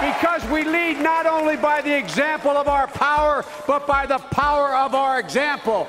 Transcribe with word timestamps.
because 0.00 0.44
we 0.50 0.64
lead 0.64 1.00
not 1.00 1.26
only 1.26 1.56
by 1.56 1.80
the 1.80 1.96
example 1.96 2.50
of 2.50 2.68
our 2.68 2.86
power, 2.86 3.44
but 3.66 3.86
by 3.86 4.06
the 4.06 4.18
power 4.18 4.74
of 4.76 4.94
our 4.94 5.18
example. 5.18 5.86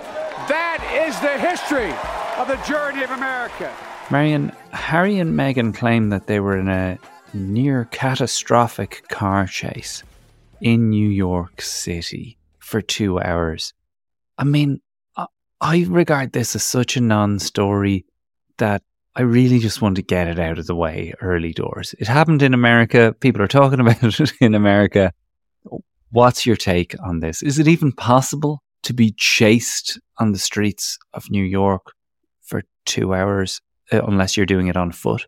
That 0.47 0.79
is 1.07 1.19
the 1.19 1.37
history 1.37 1.91
of 2.37 2.47
the 2.47 2.57
journey 2.67 3.03
of 3.03 3.11
America. 3.11 3.73
Marion, 4.09 4.51
Harry 4.71 5.19
and 5.19 5.37
Meghan 5.37 5.73
claim 5.75 6.09
that 6.09 6.27
they 6.27 6.39
were 6.39 6.57
in 6.57 6.69
a 6.69 6.97
near 7.33 7.85
catastrophic 7.91 9.03
car 9.09 9.45
chase 9.47 10.03
in 10.61 10.89
New 10.89 11.09
York 11.09 11.61
City 11.61 12.37
for 12.59 12.81
two 12.81 13.19
hours. 13.19 13.73
I 14.37 14.45
mean, 14.45 14.81
I 15.59 15.85
regard 15.89 16.33
this 16.33 16.55
as 16.55 16.63
such 16.63 16.97
a 16.97 17.01
non 17.01 17.39
story 17.39 18.05
that 18.57 18.83
I 19.17 19.21
really 19.23 19.57
just 19.57 19.81
want 19.81 19.95
to 19.95 20.03
get 20.03 20.27
it 20.27 20.37
out 20.37 20.59
of 20.59 20.67
the 20.67 20.75
way 20.75 21.11
early 21.21 21.51
doors. 21.51 21.95
It 21.97 22.07
happened 22.07 22.43
in 22.43 22.53
America. 22.53 23.15
People 23.19 23.41
are 23.41 23.47
talking 23.47 23.79
about 23.81 24.03
it 24.03 24.31
in 24.39 24.53
America. 24.53 25.11
What's 26.11 26.45
your 26.45 26.55
take 26.55 26.95
on 27.03 27.19
this? 27.19 27.41
Is 27.41 27.57
it 27.57 27.67
even 27.67 27.91
possible 27.91 28.61
to 28.83 28.93
be 28.93 29.11
chased 29.17 29.99
on 30.19 30.33
the 30.33 30.37
streets 30.37 30.99
of 31.15 31.31
New 31.31 31.43
York 31.43 31.93
for 32.43 32.61
two 32.85 33.15
hours 33.15 33.59
uh, 33.91 34.05
unless 34.05 34.37
you're 34.37 34.45
doing 34.45 34.67
it 34.67 34.77
on 34.77 34.91
foot? 34.91 35.25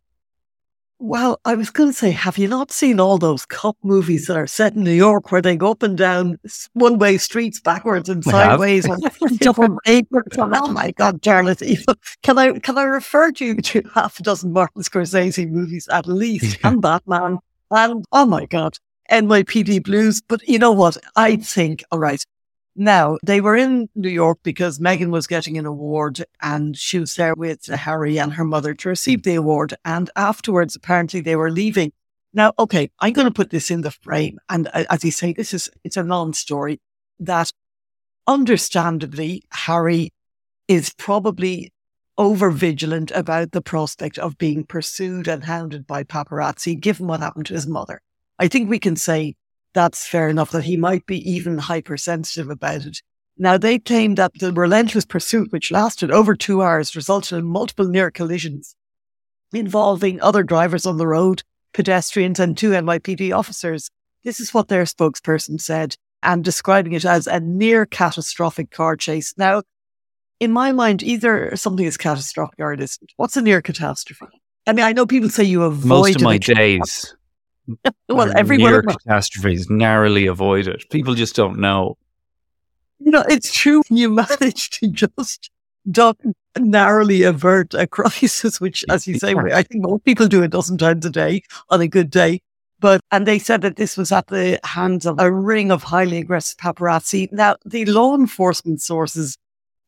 Well, 1.02 1.40
I 1.46 1.56
was 1.56 1.70
going 1.70 1.92
to 1.92 1.98
say, 1.98 2.12
have 2.12 2.38
you 2.38 2.50
not 2.50 2.74
seen 2.74 3.00
all 3.00 3.18
those 3.18 3.46
cop 3.46 3.78
movies 3.84 4.28
that 4.28 4.36
are 4.36 4.48
set 4.48 4.76
in 4.76 4.84
New 4.84 4.92
York 4.92 5.32
where 5.32 5.42
they 5.42 5.56
go 5.56 5.72
up 5.72 5.82
and 5.82 5.98
down 5.98 6.38
one 6.74 7.00
way 7.00 7.18
streets 7.18 7.62
backwards 7.62 8.10
and 8.10 8.22
sideways 8.22 8.84
and 8.84 9.02
double 9.40 9.80
papers? 9.86 10.28
Oh 10.38 10.68
my 10.68 10.92
God, 10.92 11.24
Charlotte. 11.24 11.62
Can 12.22 12.38
I, 12.38 12.60
can 12.60 12.78
I 12.78 12.84
refer 12.84 13.32
you 13.38 13.56
to 13.56 13.82
half 13.94 14.20
a 14.20 14.24
dozen 14.24 14.52
Martin 14.52 14.82
Scorsese 14.82 15.50
movies 15.50 15.88
at 15.90 16.06
least 16.06 16.58
and 16.66 16.82
Batman 16.82 17.40
and 17.72 18.04
oh 18.12 18.26
my 18.26 18.46
God, 18.46 18.78
NYPD 19.10 19.84
Blues. 19.84 20.22
But 20.22 20.46
you 20.48 20.60
know 20.60 20.74
what? 20.74 20.98
I 21.16 21.38
think, 21.38 21.82
all 21.92 22.00
right, 22.00 22.22
now, 22.80 23.18
they 23.26 23.42
were 23.42 23.58
in 23.58 23.90
New 23.94 24.10
York 24.10 24.40
because 24.42 24.80
Meghan 24.80 25.10
was 25.10 25.28
getting 25.28 25.58
an 25.58 25.66
award 25.66 26.24
and 26.42 26.78
she 26.78 26.98
was 26.98 27.14
there 27.18 27.36
with 27.36 27.66
Harry 27.66 28.18
and 28.18 28.32
her 28.32 28.46
mother 28.46 28.74
to 28.74 28.88
receive 28.88 29.24
the 29.24 29.36
award. 29.36 29.74
And 29.84 30.10
afterwards, 30.16 30.78
apparently 30.78 31.20
they 31.20 31.36
were 31.36 31.52
leaving. 31.52 31.92
Now, 32.34 32.54
okay, 32.58 32.90
I'm 33.02 33.12
going 33.12 33.28
to 33.28 33.34
put 33.34 33.50
this 33.50 33.70
in 33.70 33.82
the 33.82 33.92
frame. 33.92 34.40
And 34.48 34.70
as 34.74 35.04
you 35.04 35.12
say, 35.12 35.34
this 35.34 35.54
is, 35.54 35.70
it's 35.84 35.98
a 35.98 36.04
non 36.04 36.32
story 36.32 36.80
that 37.20 37.52
understandably, 38.26 39.44
Harry 39.52 40.14
is 40.70 40.92
probably 40.92 41.74
over 42.18 42.50
vigilant 42.50 43.12
about 43.12 43.52
the 43.52 43.62
prospect 43.62 44.18
of 44.18 44.38
being 44.38 44.64
pursued 44.64 45.28
and 45.28 45.44
hounded 45.44 45.86
by 45.86 46.06
paparazzi, 46.06 46.80
given 46.80 47.08
what 47.08 47.20
happened 47.20 47.48
to 47.48 47.56
his 47.56 47.68
mother. 47.68 48.02
I 48.38 48.48
think 48.48 48.70
we 48.70 48.80
can 48.80 48.96
say 48.96 49.36
that's 49.74 50.08
fair 50.08 50.30
enough 50.30 50.52
that 50.52 50.64
he 50.64 50.78
might 50.78 51.06
be 51.06 51.18
even 51.30 51.58
hypersensitive 51.58 52.50
about 52.50 52.86
it. 52.86 53.02
Now, 53.38 53.58
they 53.58 53.80
claim 53.80 54.16
that 54.16 54.34
the 54.40 54.52
relentless 54.52 55.06
pursuit, 55.06 55.52
which 55.52 55.72
lasted 55.72 56.12
over 56.12 56.36
two 56.36 56.62
hours, 56.62 56.96
resulted 56.96 57.40
in 57.40 57.46
multiple 57.46 57.88
near 57.88 58.12
collisions 58.12 58.76
involving 59.54 60.22
other 60.22 60.44
drivers 60.44 60.86
on 60.86 60.98
the 60.98 61.08
road, 61.08 61.44
pedestrians, 61.74 62.40
and 62.40 62.58
two 62.58 62.72
NYPD 62.72 63.36
officers. 63.36 63.90
This 64.24 64.40
is 64.40 64.54
what 64.54 64.68
their 64.68 64.84
spokesperson 64.84 65.60
said, 65.60 65.96
and 66.22 66.44
describing 66.44 66.94
it 66.94 67.06
as 67.06 67.28
a 67.28 67.40
near 67.40 67.86
catastrophic 67.86 68.72
car 68.72 68.96
chase. 68.96 69.34
Now, 69.38 69.64
in 70.40 70.52
my 70.52 70.72
mind, 70.72 71.02
either 71.04 71.56
something 71.56 71.86
is 71.86 71.98
catastrophic 71.98 72.60
or 72.60 72.74
it 72.74 72.82
isn't. 72.82 73.12
What's 73.18 73.38
a 73.38 73.42
near 73.42 73.62
catastrophe? 73.62 74.28
I 74.68 74.74
mean, 74.74 74.86
I 74.86 74.94
know 74.94 75.06
people 75.06 75.30
say 75.30 75.44
you 75.44 75.64
avoid 75.64 75.88
most 75.88 76.16
of 76.18 76.22
my 76.22 76.38
days 76.38 77.16
well, 78.10 78.32
every 78.36 78.58
near 78.58 78.82
catastrophes 78.82 79.70
narrowly 79.70 80.28
avoided. 80.28 80.84
People 80.90 81.14
just 81.14 81.36
don't 81.36 81.60
know. 81.60 81.98
You 83.00 83.12
know, 83.12 83.24
it's 83.30 83.54
true. 83.54 83.82
You 83.90 84.10
manage 84.10 84.70
to 84.72 84.88
just 84.88 85.50
duck, 85.90 86.18
narrowly 86.58 87.24
avert 87.24 87.74
a 87.74 87.88
crisis, 87.88 88.60
which, 88.60 88.84
as 88.90 89.08
you 89.08 89.18
say, 89.18 89.34
I 89.36 89.64
think 89.64 89.84
most 89.84 90.04
people 90.04 90.28
do 90.28 90.44
a 90.44 90.48
dozen 90.48 90.78
times 90.78 91.06
a 91.06 91.10
day 91.10 91.44
on 91.70 91.82
a 91.82 91.88
good 91.88 92.10
day. 92.10 92.42
But, 92.82 93.02
and 93.12 93.28
they 93.28 93.40
said 93.40 93.62
that 93.64 93.76
this 93.76 93.98
was 93.98 94.12
at 94.12 94.28
the 94.28 94.58
hands 94.64 95.06
of 95.06 95.20
a 95.20 95.32
ring 95.32 95.70
of 95.70 95.84
highly 95.84 96.18
aggressive 96.18 96.58
paparazzi. 96.58 97.30
Now, 97.32 97.58
the 97.66 97.86
law 97.86 98.16
enforcement 98.16 98.82
sources 98.82 99.38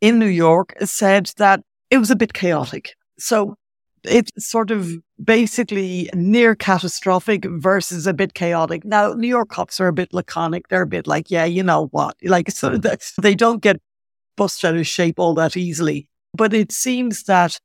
in 0.02 0.20
New 0.20 0.26
York 0.26 0.74
said 0.84 1.32
that 1.38 1.62
it 1.90 2.00
was 2.00 2.12
a 2.12 2.18
bit 2.18 2.34
chaotic. 2.34 2.96
So 3.18 3.56
it's 4.04 4.32
sort 4.38 4.72
of 4.72 4.90
basically 5.24 6.10
near 6.14 6.56
catastrophic 6.56 7.46
versus 7.46 8.08
a 8.08 8.14
bit 8.14 8.34
chaotic. 8.34 8.84
Now, 8.84 9.14
New 9.14 9.28
York 9.28 9.50
cops 9.50 9.80
are 9.80 9.88
a 9.88 9.94
bit 9.94 10.14
laconic. 10.14 10.68
They're 10.68 10.82
a 10.82 10.88
bit 10.88 11.08
like, 11.08 11.30
yeah, 11.30 11.46
you 11.46 11.64
know 11.64 11.88
what? 11.88 12.16
Like, 12.24 12.52
so 12.52 12.78
they 13.22 13.36
don't 13.36 13.62
get 13.62 13.80
bust 14.36 14.66
out 14.66 14.76
of 14.76 14.88
shape 14.88 15.20
all 15.20 15.34
that 15.36 15.56
easily. 15.56 16.08
But 16.34 16.54
it 16.54 16.72
seems 16.72 17.24
that 17.24 17.60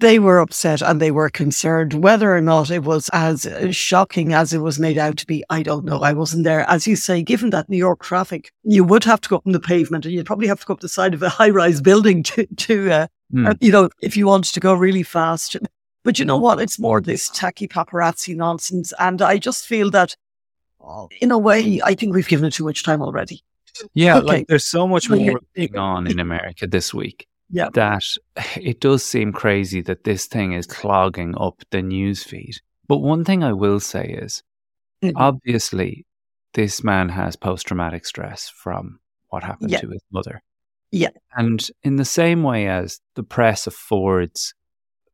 they 0.00 0.18
were 0.18 0.38
upset 0.38 0.80
and 0.80 1.00
they 1.00 1.10
were 1.10 1.28
concerned. 1.28 1.94
Whether 1.94 2.34
or 2.34 2.40
not 2.40 2.70
it 2.70 2.84
was 2.84 3.08
as 3.12 3.48
shocking 3.74 4.32
as 4.32 4.52
it 4.52 4.58
was 4.58 4.78
made 4.78 4.98
out 4.98 5.16
to 5.18 5.26
be, 5.26 5.44
I 5.50 5.62
don't 5.62 5.84
know. 5.84 6.00
I 6.00 6.12
wasn't 6.12 6.44
there. 6.44 6.68
As 6.68 6.86
you 6.86 6.96
say, 6.96 7.22
given 7.22 7.50
that 7.50 7.68
New 7.68 7.76
York 7.76 8.02
traffic, 8.02 8.52
you 8.62 8.84
would 8.84 9.04
have 9.04 9.20
to 9.22 9.28
go 9.28 9.36
up 9.36 9.46
on 9.46 9.52
the 9.52 9.60
pavement 9.60 10.04
and 10.04 10.14
you'd 10.14 10.26
probably 10.26 10.46
have 10.46 10.60
to 10.60 10.66
go 10.66 10.74
up 10.74 10.80
the 10.80 10.88
side 10.88 11.14
of 11.14 11.22
a 11.22 11.28
high 11.38 11.50
rise 11.50 11.80
building 11.80 12.22
to, 12.24 12.46
to 12.56 12.90
uh, 12.90 13.06
mm. 13.32 13.56
you 13.60 13.72
know, 13.72 13.88
if 14.00 14.16
you 14.16 14.26
wanted 14.26 14.54
to 14.54 14.60
go 14.60 14.74
really 14.74 15.02
fast. 15.02 15.56
But 16.04 16.18
you 16.18 16.24
know 16.24 16.38
what? 16.38 16.60
It's 16.60 16.78
more 16.78 17.00
this 17.00 17.28
tacky 17.28 17.66
paparazzi 17.66 18.34
nonsense. 18.36 18.92
And 18.98 19.20
I 19.20 19.38
just 19.38 19.66
feel 19.66 19.90
that 19.90 20.16
in 21.20 21.30
a 21.30 21.38
way, 21.38 21.80
I 21.84 21.94
think 21.94 22.14
we've 22.14 22.28
given 22.28 22.46
it 22.46 22.52
too 22.52 22.64
much 22.64 22.84
time 22.84 23.02
already. 23.02 23.42
Yeah, 23.94 24.18
okay. 24.18 24.26
like 24.26 24.46
there's 24.48 24.64
so 24.64 24.88
much 24.88 25.10
more 25.10 25.40
going 25.54 25.76
on 25.76 26.06
in 26.06 26.18
America 26.18 26.66
this 26.66 26.92
week 26.92 27.27
yeah. 27.50 27.68
that 27.74 28.02
it 28.56 28.80
does 28.80 29.04
seem 29.04 29.32
crazy 29.32 29.80
that 29.82 30.04
this 30.04 30.26
thing 30.26 30.52
is 30.52 30.66
clogging 30.66 31.34
up 31.38 31.62
the 31.70 31.82
news 31.82 32.22
feed. 32.22 32.56
But 32.86 32.98
one 32.98 33.24
thing 33.24 33.42
I 33.42 33.52
will 33.52 33.80
say 33.80 34.06
is 34.06 34.42
mm-hmm. 35.02 35.16
obviously 35.16 36.06
this 36.54 36.82
man 36.82 37.08
has 37.10 37.36
post 37.36 37.66
traumatic 37.66 38.06
stress 38.06 38.48
from 38.48 38.98
what 39.28 39.44
happened 39.44 39.70
yeah. 39.70 39.80
to 39.80 39.88
his 39.88 40.02
mother. 40.10 40.42
Yeah. 40.90 41.10
And 41.34 41.66
in 41.82 41.96
the 41.96 42.04
same 42.04 42.42
way 42.42 42.66
as 42.66 43.00
the 43.14 43.22
press 43.22 43.66
affords 43.66 44.54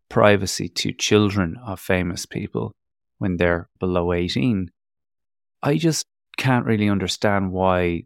privacy 0.09 0.69
to 0.69 0.93
children 0.93 1.57
of 1.65 1.81
famous 1.81 2.27
people 2.27 2.75
when 3.19 3.37
they're 3.37 3.69
below 3.81 4.13
18, 4.13 4.71
I 5.63 5.77
just 5.77 6.07
can't 6.37 6.67
really 6.67 6.89
understand 6.89 7.51
why 7.53 8.05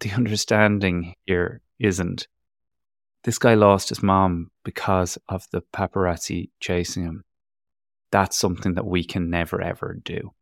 the 0.00 0.10
understanding 0.16 1.14
here 1.26 1.60
isn't 1.78 2.26
this 3.24 3.38
guy 3.38 3.54
lost 3.54 3.88
his 3.88 4.02
mom 4.02 4.50
because 4.64 5.18
of 5.28 5.46
the 5.50 5.62
paparazzi 5.72 6.50
chasing 6.60 7.04
him. 7.04 7.24
That's 8.10 8.38
something 8.38 8.74
that 8.74 8.86
we 8.86 9.04
can 9.04 9.28
never 9.28 9.60
ever 9.60 9.98
do. 10.04 10.32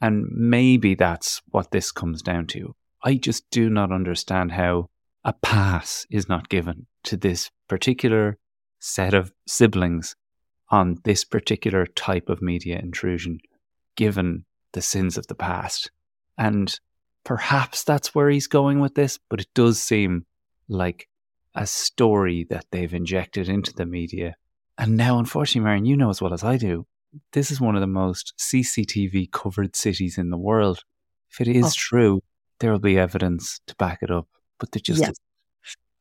And 0.00 0.26
maybe 0.30 0.94
that's 0.94 1.42
what 1.50 1.70
this 1.70 1.92
comes 1.92 2.22
down 2.22 2.46
to. 2.48 2.74
I 3.02 3.14
just 3.14 3.48
do 3.50 3.68
not 3.68 3.92
understand 3.92 4.52
how 4.52 4.88
a 5.24 5.32
pass 5.32 6.06
is 6.10 6.28
not 6.28 6.48
given 6.48 6.86
to 7.04 7.16
this 7.16 7.50
particular 7.68 8.38
set 8.78 9.14
of 9.14 9.32
siblings 9.46 10.16
on 10.70 10.96
this 11.04 11.24
particular 11.24 11.86
type 11.86 12.28
of 12.28 12.40
media 12.40 12.78
intrusion, 12.78 13.38
given 13.96 14.44
the 14.72 14.82
sins 14.82 15.18
of 15.18 15.26
the 15.26 15.34
past. 15.34 15.90
And 16.38 16.78
perhaps 17.24 17.84
that's 17.84 18.14
where 18.14 18.30
he's 18.30 18.46
going 18.46 18.80
with 18.80 18.94
this, 18.94 19.18
but 19.28 19.40
it 19.40 19.48
does 19.54 19.82
seem 19.82 20.24
like 20.68 21.08
a 21.54 21.66
story 21.66 22.46
that 22.50 22.66
they've 22.70 22.94
injected 22.94 23.48
into 23.48 23.72
the 23.72 23.86
media. 23.86 24.36
And 24.78 24.96
now, 24.96 25.18
unfortunately, 25.18 25.64
Marion, 25.64 25.84
you 25.84 25.96
know 25.96 26.10
as 26.10 26.22
well 26.22 26.32
as 26.32 26.44
I 26.44 26.56
do, 26.56 26.86
this 27.32 27.50
is 27.50 27.60
one 27.60 27.74
of 27.74 27.80
the 27.80 27.86
most 27.86 28.34
CCTV 28.38 29.32
covered 29.32 29.76
cities 29.76 30.16
in 30.16 30.30
the 30.30 30.38
world. 30.38 30.84
If 31.30 31.40
it 31.40 31.48
is 31.48 31.66
oh. 31.66 31.72
true, 31.76 32.22
there 32.60 32.72
will 32.72 32.78
be 32.78 32.98
evidence 32.98 33.60
to 33.66 33.74
back 33.76 33.98
it 34.02 34.10
up. 34.10 34.28
But 34.58 34.72
there 34.72 34.80
just 34.80 35.00
yes. 35.00 35.14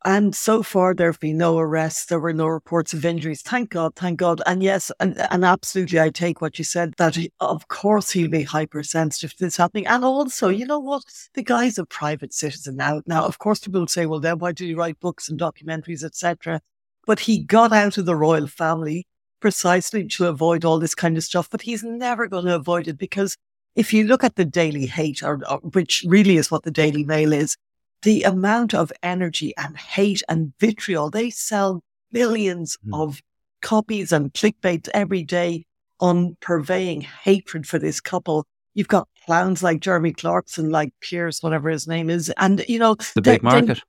And 0.06 0.34
so 0.34 0.64
far, 0.64 0.94
there 0.94 1.12
have 1.12 1.20
been 1.20 1.38
no 1.38 1.60
arrests. 1.60 2.06
There 2.06 2.22
were 2.22 2.32
no 2.32 2.48
reports 2.48 2.94
of 2.94 3.04
injuries. 3.04 3.42
Thank 3.42 3.72
God, 3.72 3.96
thank 3.96 4.18
God. 4.18 4.42
And 4.46 4.64
yes, 4.64 4.92
and, 5.02 5.20
and 5.30 5.44
absolutely, 5.44 6.00
I 6.00 6.10
take 6.10 6.40
what 6.40 6.58
you 6.58 6.64
said 6.64 6.94
that 6.98 7.16
he, 7.16 7.34
of 7.42 7.68
course 7.68 8.12
he'll 8.12 8.30
be 8.30 8.44
hypersensitive 8.44 9.36
to 9.36 9.44
this 9.44 9.58
happening. 9.58 9.88
And 9.88 10.06
also, 10.06 10.48
you 10.48 10.66
know 10.66 10.80
what? 10.80 11.04
The 11.34 11.44
guy's 11.44 11.78
a 11.78 11.86
private 11.86 12.34
citizen 12.34 12.78
now. 12.78 13.02
Now, 13.08 13.26
of 13.26 13.40
course, 13.40 13.60
people 13.60 13.82
will 13.82 13.88
say, 13.88 14.06
well, 14.06 14.22
then 14.22 14.40
why 14.40 14.54
do 14.54 14.66
you 14.66 14.78
write 14.78 15.02
books 15.02 15.28
and 15.28 15.38
documentaries, 15.38 16.04
etc.? 16.04 16.62
But 17.06 17.22
he 17.22 17.44
got 17.44 17.74
out 17.74 17.98
of 17.98 18.06
the 18.06 18.16
royal 18.16 18.48
family 18.48 19.06
precisely 19.42 20.08
to 20.08 20.28
avoid 20.28 20.64
all 20.64 20.80
this 20.80 20.96
kind 20.96 21.18
of 21.18 21.24
stuff. 21.24 21.50
But 21.50 21.64
he's 21.64 21.84
never 21.84 22.28
going 22.28 22.46
to 22.46 22.56
avoid 22.56 22.88
it 22.88 22.98
because 22.98 23.36
if 23.76 23.94
you 23.94 24.06
look 24.06 24.24
at 24.24 24.36
the 24.36 24.46
Daily 24.46 24.86
Hate, 24.86 25.24
or, 25.24 25.42
or, 25.50 25.58
which 25.60 26.06
really 26.08 26.38
is 26.38 26.50
what 26.50 26.64
the 26.64 26.72
Daily 26.72 27.04
Mail 27.04 27.34
is, 27.34 27.58
the 28.02 28.24
amount 28.24 28.74
of 28.74 28.92
energy 29.04 29.54
and 29.58 29.78
hate 29.78 30.24
and 30.30 30.54
vitriol, 30.60 31.10
they 31.10 31.30
sell 31.30 31.84
millions 32.12 32.78
mm. 32.86 33.02
of 33.02 33.22
copies 33.62 34.12
and 34.12 34.34
clickbait 34.34 34.88
every 34.94 35.24
day 35.24 35.66
on 36.00 36.38
purveying 36.40 37.02
hatred 37.02 37.68
for 37.68 37.78
this 37.78 38.00
couple. 38.00 38.46
You've 38.74 38.88
got 38.88 39.08
clowns 39.26 39.62
like 39.62 39.82
Jeremy 39.82 40.14
Clarkson, 40.14 40.70
like 40.70 40.94
Pierce, 41.02 41.44
whatever 41.44 41.70
his 41.70 41.88
name 41.88 42.10
is. 42.10 42.32
And, 42.38 42.64
you 42.68 42.80
know, 42.80 42.96
the 43.16 43.22
big 43.22 43.44
market 43.44 43.82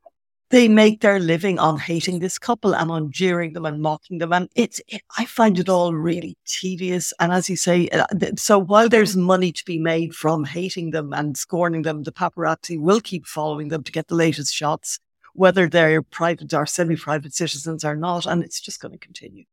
they 0.50 0.66
make 0.66 1.00
their 1.00 1.20
living 1.20 1.58
on 1.60 1.78
hating 1.78 2.18
this 2.18 2.38
couple 2.38 2.74
and 2.74 2.90
on 2.90 3.12
jeering 3.12 3.52
them 3.52 3.64
and 3.64 3.80
mocking 3.80 4.18
them. 4.18 4.32
And 4.32 4.48
it's, 4.56 4.80
it, 4.88 5.02
I 5.16 5.24
find 5.24 5.58
it 5.58 5.68
all 5.68 5.94
really 5.94 6.36
tedious. 6.44 7.12
And 7.20 7.32
as 7.32 7.48
you 7.48 7.56
say, 7.56 7.88
uh, 7.88 8.04
so 8.36 8.58
while 8.58 8.88
there's 8.88 9.16
money 9.16 9.52
to 9.52 9.64
be 9.64 9.78
made 9.78 10.12
from 10.12 10.44
hating 10.44 10.90
them 10.90 11.12
and 11.12 11.36
scorning 11.36 11.82
them, 11.82 12.02
the 12.02 12.12
paparazzi 12.12 12.80
will 12.80 13.00
keep 13.00 13.26
following 13.26 13.68
them 13.68 13.84
to 13.84 13.92
get 13.92 14.08
the 14.08 14.16
latest 14.16 14.52
shots, 14.52 14.98
whether 15.34 15.68
they're 15.68 16.02
private 16.02 16.52
or 16.52 16.66
semi 16.66 16.96
private 16.96 17.32
citizens 17.32 17.84
or 17.84 17.94
not. 17.94 18.26
And 18.26 18.42
it's 18.42 18.60
just 18.60 18.80
going 18.80 18.92
to 18.92 18.98
continue. 18.98 19.44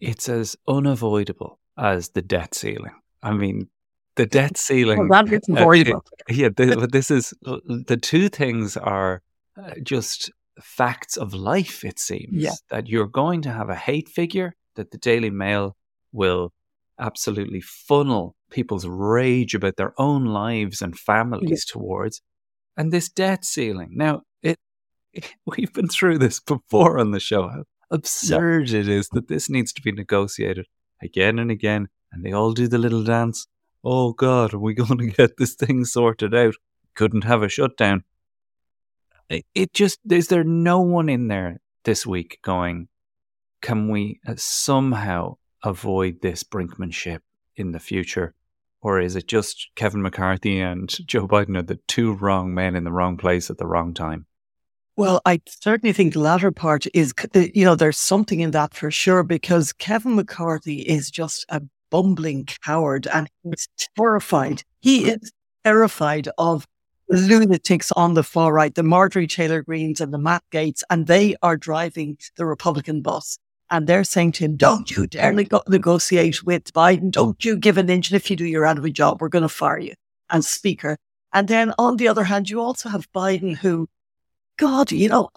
It's 0.00 0.28
as 0.28 0.54
unavoidable 0.68 1.58
as 1.78 2.10
the 2.10 2.22
debt 2.22 2.54
ceiling. 2.54 2.94
I 3.22 3.32
mean, 3.32 3.68
the 4.16 4.26
debt 4.26 4.58
ceiling. 4.58 4.98
Well, 5.08 5.24
that 5.24 5.32
is 5.32 5.48
avoidable. 5.48 6.04
Uh, 6.28 6.34
yeah, 6.34 6.48
but 6.50 6.92
this 6.92 7.10
is 7.10 7.32
uh, 7.46 7.58
the 7.66 7.96
two 7.96 8.28
things 8.28 8.76
are 8.76 9.14
uh, 9.14 9.18
just 9.82 10.30
facts 10.60 11.16
of 11.16 11.34
life, 11.34 11.84
it 11.84 11.98
seems. 11.98 12.30
Yeah. 12.32 12.52
That 12.70 12.88
you're 12.88 13.06
going 13.06 13.42
to 13.42 13.52
have 13.52 13.70
a 13.70 13.76
hate 13.76 14.08
figure 14.08 14.54
that 14.76 14.90
the 14.90 14.98
Daily 14.98 15.30
Mail 15.30 15.76
will 16.12 16.52
absolutely 16.98 17.60
funnel 17.60 18.36
people's 18.50 18.86
rage 18.86 19.54
about 19.54 19.76
their 19.76 19.94
own 19.98 20.26
lives 20.26 20.82
and 20.82 20.98
families 20.98 21.64
yeah. 21.66 21.72
towards. 21.72 22.20
And 22.76 22.92
this 22.92 23.08
debt 23.08 23.44
ceiling. 23.44 23.90
Now, 23.92 24.22
it, 24.42 24.58
it, 25.12 25.34
we've 25.46 25.72
been 25.72 25.88
through 25.88 26.18
this 26.18 26.40
before 26.40 26.98
on 26.98 27.10
the 27.10 27.20
show. 27.20 27.48
How 27.48 27.64
absurd 27.90 28.70
yeah. 28.70 28.80
it 28.80 28.88
is 28.88 29.08
that 29.10 29.28
this 29.28 29.50
needs 29.50 29.72
to 29.72 29.82
be 29.82 29.92
negotiated 29.92 30.66
again 31.02 31.38
and 31.38 31.50
again. 31.50 31.88
And 32.12 32.24
they 32.24 32.32
all 32.32 32.52
do 32.52 32.68
the 32.68 32.78
little 32.78 33.04
dance. 33.04 33.46
Oh 33.82 34.12
God, 34.12 34.52
are 34.54 34.58
we 34.58 34.74
going 34.74 34.98
to 34.98 35.06
get 35.06 35.36
this 35.36 35.54
thing 35.54 35.84
sorted 35.84 36.34
out? 36.34 36.54
Couldn't 36.94 37.24
have 37.24 37.42
a 37.42 37.48
shutdown 37.48 38.04
it 39.54 39.72
just 39.72 39.98
is 40.10 40.28
there 40.28 40.44
no 40.44 40.80
one 40.80 41.08
in 41.08 41.28
there 41.28 41.60
this 41.84 42.06
week 42.06 42.38
going 42.42 42.88
can 43.62 43.88
we 43.88 44.20
uh, 44.26 44.34
somehow 44.36 45.36
avoid 45.62 46.20
this 46.22 46.42
brinkmanship 46.42 47.20
in 47.56 47.72
the 47.72 47.80
future 47.80 48.34
or 48.82 49.00
is 49.00 49.16
it 49.16 49.26
just 49.26 49.68
Kevin 49.76 50.02
McCarthy 50.02 50.60
and 50.60 50.88
Joe 51.06 51.28
Biden 51.28 51.56
are 51.56 51.62
the 51.62 51.78
two 51.86 52.14
wrong 52.14 52.54
men 52.54 52.74
in 52.74 52.84
the 52.84 52.92
wrong 52.92 53.16
place 53.16 53.50
at 53.50 53.58
the 53.58 53.66
wrong 53.66 53.92
time? 53.92 54.26
Well, 54.96 55.20
I 55.24 55.40
certainly 55.46 55.92
think 55.92 56.12
the 56.12 56.20
latter 56.20 56.50
part 56.50 56.86
is, 56.92 57.14
you 57.34 57.64
know, 57.64 57.74
there's 57.74 57.98
something 57.98 58.40
in 58.40 58.50
that 58.52 58.74
for 58.74 58.90
sure 58.90 59.22
because 59.22 59.72
Kevin 59.72 60.14
McCarthy 60.16 60.80
is 60.80 61.10
just 61.10 61.44
a 61.48 61.62
bumbling 61.90 62.46
coward 62.64 63.06
and 63.06 63.28
he's 63.42 63.68
terrified. 63.96 64.62
He 64.80 65.10
is 65.10 65.30
terrified 65.64 66.28
of 66.38 66.66
lunatics 67.10 67.92
on 67.92 68.14
the 68.14 68.22
far 68.22 68.52
right, 68.52 68.74
the 68.74 68.82
Marjorie 68.82 69.26
Taylor 69.26 69.62
Greens 69.62 70.00
and 70.00 70.12
the 70.12 70.18
Matt 70.18 70.42
Gaetz, 70.52 70.82
and 70.88 71.06
they 71.06 71.36
are 71.42 71.56
driving 71.56 72.16
the 72.36 72.46
Republican 72.46 73.02
bus. 73.02 73.38
And 73.72 73.86
they're 73.86 74.04
saying 74.04 74.32
to 74.32 74.44
him, 74.44 74.56
don't 74.56 74.90
you 74.90 75.06
dare 75.06 75.32
negotiate 75.32 76.42
with 76.42 76.72
Biden. 76.72 77.12
Don't 77.12 77.44
you 77.44 77.56
give 77.56 77.78
an 77.78 77.88
inch. 77.88 78.10
And 78.10 78.16
if 78.16 78.28
you 78.28 78.36
do, 78.36 78.44
you're 78.44 78.66
out 78.66 78.78
of 78.78 78.84
a 78.84 78.90
job. 78.90 79.20
We're 79.20 79.28
going 79.28 79.42
to 79.42 79.48
fire 79.48 79.78
you 79.78 79.94
and 80.28 80.44
speaker. 80.44 80.96
And 81.32 81.46
then 81.46 81.72
on 81.78 81.96
the 81.96 82.08
other 82.08 82.24
hand, 82.24 82.50
you 82.50 82.60
also 82.60 82.88
have 82.88 83.10
Biden 83.12 83.56
who, 83.56 83.88
God, 84.56 84.90
you 84.90 85.08
know, 85.08 85.30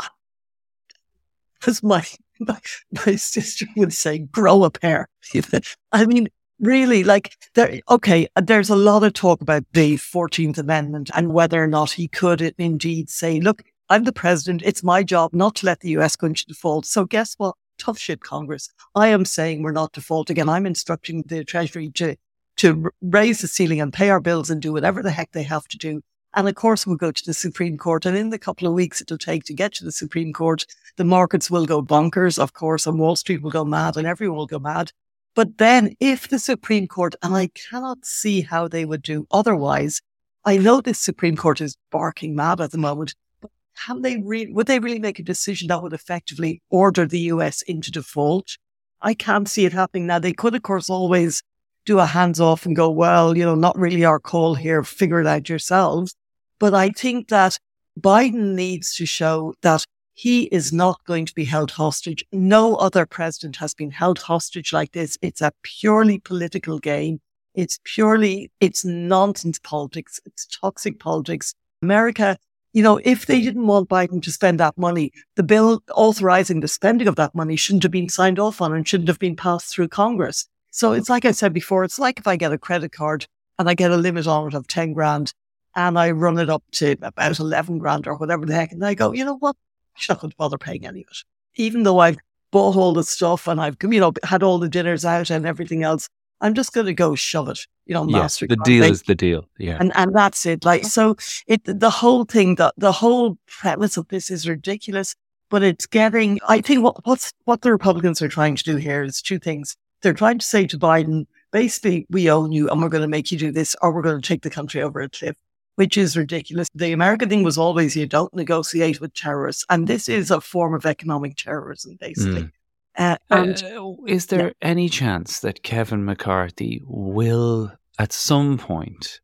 as 1.67 1.83
my, 1.83 2.05
my, 2.39 2.59
my 3.05 3.15
sister 3.15 3.67
would 3.77 3.93
say, 3.93 4.17
grow 4.17 4.63
a 4.63 4.71
pair. 4.71 5.07
I 5.91 6.05
mean, 6.07 6.27
really 6.63 7.03
like 7.03 7.35
there 7.55 7.81
okay 7.89 8.27
uh, 8.35 8.41
there's 8.41 8.69
a 8.69 8.75
lot 8.75 9.03
of 9.03 9.13
talk 9.13 9.41
about 9.41 9.63
the 9.73 9.95
14th 9.97 10.57
amendment 10.57 11.11
and 11.13 11.33
whether 11.33 11.61
or 11.61 11.67
not 11.67 11.91
he 11.91 12.07
could 12.07 12.41
indeed 12.57 13.09
say 13.09 13.39
look 13.41 13.63
i'm 13.89 14.05
the 14.05 14.13
president 14.13 14.61
it's 14.63 14.81
my 14.81 15.03
job 15.03 15.33
not 15.33 15.55
to 15.55 15.65
let 15.65 15.81
the 15.81 15.89
us 15.89 16.15
go 16.15 16.27
into 16.27 16.45
default 16.45 16.85
so 16.85 17.03
guess 17.03 17.35
what 17.37 17.55
tough 17.77 17.97
shit 17.97 18.21
congress 18.21 18.69
i 18.95 19.09
am 19.09 19.25
saying 19.25 19.61
we're 19.61 19.73
not 19.73 19.91
defaulting 19.91 20.39
and 20.39 20.49
i'm 20.49 20.65
instructing 20.65 21.21
the 21.27 21.43
treasury 21.43 21.91
to 21.91 22.15
to 22.55 22.89
raise 23.01 23.41
the 23.41 23.47
ceiling 23.47 23.81
and 23.81 23.91
pay 23.91 24.09
our 24.09 24.21
bills 24.21 24.49
and 24.49 24.61
do 24.61 24.71
whatever 24.71 25.03
the 25.03 25.11
heck 25.11 25.31
they 25.33 25.43
have 25.43 25.67
to 25.67 25.77
do 25.77 26.01
and 26.35 26.49
of 26.49 26.55
course, 26.55 26.87
we'll 26.87 26.95
go 26.95 27.11
to 27.11 27.25
the 27.25 27.33
Supreme 27.33 27.77
Court. 27.77 28.07
And 28.07 28.17
in 28.17 28.31
the 28.31 28.39
couple 28.39 28.67
of 28.67 28.73
weeks 28.73 29.01
it'll 29.01 29.19
take 29.19 29.43
to 29.43 29.53
get 29.53 29.71
to 29.75 29.85
the 29.85 29.91
Supreme 29.91 30.33
Court, 30.33 30.65
the 30.97 31.03
markets 31.03 31.51
will 31.51 31.67
go 31.67 31.81
bonkers, 31.81 32.39
of 32.39 32.53
course, 32.53 32.87
and 32.87 32.97
Wall 32.97 33.15
Street 33.15 33.43
will 33.43 33.51
go 33.51 33.63
mad 33.63 33.97
and 33.97 34.07
everyone 34.07 34.37
will 34.37 34.47
go 34.47 34.57
mad. 34.57 34.91
But 35.35 35.57
then 35.57 35.95
if 35.99 36.27
the 36.27 36.39
Supreme 36.39 36.87
Court, 36.87 37.15
and 37.23 37.35
I 37.35 37.47
cannot 37.47 38.05
see 38.05 38.41
how 38.41 38.67
they 38.67 38.85
would 38.85 39.01
do 39.01 39.25
otherwise, 39.31 40.01
I 40.45 40.57
know 40.57 40.81
the 40.81 40.93
Supreme 40.93 41.35
Court 41.35 41.61
is 41.61 41.77
barking 41.91 42.35
mad 42.35 42.61
at 42.61 42.71
the 42.71 42.77
moment, 42.77 43.15
but 43.41 43.49
can 43.85 44.01
they 44.01 44.17
re- 44.17 44.51
would 44.51 44.67
they 44.67 44.79
really 44.79 44.99
make 44.99 45.19
a 45.19 45.23
decision 45.23 45.69
that 45.69 45.81
would 45.81 45.93
effectively 45.93 46.61
order 46.69 47.07
the 47.07 47.31
US 47.31 47.61
into 47.63 47.91
default? 47.91 48.57
I 49.01 49.13
can't 49.13 49.49
see 49.49 49.65
it 49.65 49.73
happening 49.73 50.07
now. 50.07 50.19
They 50.19 50.33
could, 50.33 50.55
of 50.55 50.61
course, 50.63 50.89
always 50.89 51.41
do 51.85 51.99
a 51.99 52.05
hands 52.05 52.39
off 52.39 52.65
and 52.65 52.75
go, 52.75 52.89
well, 52.89 53.35
you 53.35 53.43
know, 53.43 53.55
not 53.55 53.77
really 53.77 54.05
our 54.05 54.19
call 54.19 54.55
here, 54.55 54.83
figure 54.83 55.19
it 55.19 55.27
out 55.27 55.49
yourselves. 55.49 56.15
But 56.59 56.73
I 56.73 56.89
think 56.89 57.27
that 57.29 57.57
Biden 57.99 58.53
needs 58.53 58.95
to 58.95 59.05
show 59.05 59.53
that 59.61 59.85
he 60.13 60.43
is 60.43 60.71
not 60.71 61.03
going 61.05 61.25
to 61.25 61.33
be 61.33 61.45
held 61.45 61.71
hostage. 61.71 62.23
No 62.31 62.75
other 62.75 63.05
president 63.05 63.57
has 63.57 63.73
been 63.73 63.91
held 63.91 64.19
hostage 64.19 64.71
like 64.71 64.91
this. 64.91 65.17
It's 65.21 65.41
a 65.41 65.53
purely 65.63 66.19
political 66.19 66.79
game. 66.79 67.19
It's 67.55 67.79
purely, 67.83 68.51
it's 68.59 68.85
nonsense 68.85 69.59
politics. 69.59 70.19
It's 70.25 70.45
toxic 70.45 70.99
politics. 70.99 71.53
America, 71.81 72.37
you 72.73 72.81
know, 72.81 72.99
if 73.03 73.25
they 73.25 73.41
didn't 73.41 73.67
want 73.67 73.89
Biden 73.89 74.21
to 74.23 74.31
spend 74.31 74.59
that 74.59 74.77
money, 74.77 75.11
the 75.35 75.43
bill 75.43 75.83
authorizing 75.95 76.59
the 76.59 76.67
spending 76.67 77.07
of 77.07 77.15
that 77.17 77.35
money 77.35 77.55
shouldn't 77.55 77.83
have 77.83 77.91
been 77.91 78.09
signed 78.09 78.39
off 78.39 78.61
on 78.61 78.73
and 78.73 78.87
shouldn't 78.87 79.09
have 79.09 79.19
been 79.19 79.35
passed 79.35 79.73
through 79.73 79.89
Congress. 79.89 80.47
So 80.71 80.93
it's 80.93 81.09
like 81.09 81.25
I 81.25 81.31
said 81.31 81.53
before, 81.53 81.83
it's 81.83 81.99
like 81.99 82.19
if 82.19 82.25
I 82.25 82.35
get 82.35 82.51
a 82.51 82.57
credit 82.57 82.91
card 82.91 83.27
and 83.59 83.69
I 83.69 83.75
get 83.75 83.91
a 83.91 83.97
limit 83.97 84.25
on 84.25 84.47
it 84.47 84.53
of 84.55 84.67
10 84.67 84.93
grand 84.93 85.33
and 85.75 85.99
I 85.99 86.11
run 86.11 86.39
it 86.39 86.49
up 86.49 86.63
to 86.73 86.97
about 87.01 87.39
11 87.39 87.77
grand 87.77 88.07
or 88.07 88.15
whatever 88.15 88.45
the 88.45 88.55
heck. 88.55 88.71
And 88.71 88.83
I 88.83 88.95
go, 88.95 89.11
you 89.11 89.23
know 89.25 89.37
what? 89.37 89.55
I'm 89.95 90.05
not 90.09 90.21
going 90.21 90.31
to 90.31 90.37
bother 90.37 90.57
paying 90.57 90.85
any 90.85 91.01
of 91.01 91.07
it. 91.11 91.17
Even 91.55 91.83
though 91.83 91.99
I've 91.99 92.17
bought 92.51 92.75
all 92.75 92.93
the 92.93 93.03
stuff 93.03 93.47
and 93.47 93.59
I've, 93.59 93.77
you 93.81 93.99
know, 93.99 94.13
had 94.23 94.43
all 94.43 94.59
the 94.59 94.69
dinners 94.69 95.05
out 95.05 95.29
and 95.29 95.45
everything 95.45 95.83
else, 95.83 96.07
I'm 96.41 96.53
just 96.53 96.73
going 96.73 96.87
to 96.87 96.93
go 96.93 97.15
shove 97.15 97.47
it, 97.49 97.65
you 97.85 97.93
know, 97.93 98.07
yeah, 98.07 98.27
The 98.27 98.59
deal 98.63 98.83
is 98.83 99.03
the 99.03 99.15
deal. 99.15 99.45
Yeah. 99.57 99.77
And, 99.79 99.93
and 99.95 100.13
that's 100.13 100.45
it. 100.45 100.65
Like, 100.65 100.83
so 100.83 101.15
it, 101.47 101.61
the 101.63 101.89
whole 101.89 102.25
thing, 102.25 102.55
the, 102.55 102.73
the 102.77 102.91
whole 102.91 103.37
premise 103.47 103.95
of 103.95 104.07
this 104.09 104.29
is 104.29 104.47
ridiculous, 104.47 105.15
but 105.49 105.63
it's 105.63 105.85
getting, 105.85 106.39
I 106.47 106.59
think 106.59 106.83
what, 106.83 107.05
what's, 107.05 107.33
what 107.45 107.61
the 107.61 107.71
Republicans 107.71 108.21
are 108.21 108.27
trying 108.27 108.55
to 108.57 108.63
do 108.63 108.75
here 108.75 109.03
is 109.03 109.21
two 109.21 109.39
things. 109.39 109.77
They're 110.01 110.13
trying 110.13 110.39
to 110.39 110.45
say 110.45 110.67
to 110.67 110.77
Biden, 110.77 111.27
basically, 111.51 112.05
we 112.09 112.29
own 112.29 112.51
you 112.51 112.69
and 112.69 112.81
we're 112.81 112.89
going 112.89 113.03
to 113.03 113.07
make 113.07 113.31
you 113.31 113.37
do 113.37 113.51
this 113.51 113.73
or 113.81 113.93
we're 113.93 114.01
going 114.01 114.21
to 114.21 114.27
take 114.27 114.41
the 114.41 114.49
country 114.49 114.81
over 114.81 114.99
a 114.99 115.09
cliff 115.09 115.37
which 115.75 115.97
is 115.97 116.15
ridiculous. 116.17 116.67
The 116.75 116.91
American 116.91 117.29
thing 117.29 117.43
was 117.43 117.57
always 117.57 117.95
you 117.95 118.05
don't 118.05 118.33
negotiate 118.33 119.01
with 119.01 119.13
terrorists. 119.13 119.65
And 119.69 119.87
this 119.87 120.07
is 120.07 120.31
a 120.31 120.41
form 120.41 120.73
of 120.73 120.85
economic 120.85 121.35
terrorism, 121.35 121.97
basically. 121.99 122.43
Mm. 122.43 122.51
Uh, 122.95 123.17
and, 123.31 123.63
uh, 123.63 123.93
is 124.05 124.27
there 124.27 124.47
yeah. 124.47 124.53
any 124.61 124.87
chance 124.87 125.39
that 125.39 125.63
Kevin 125.63 126.05
McCarthy 126.05 126.81
will, 126.85 127.71
at 127.97 128.13
some 128.13 128.57
point, 128.57 129.19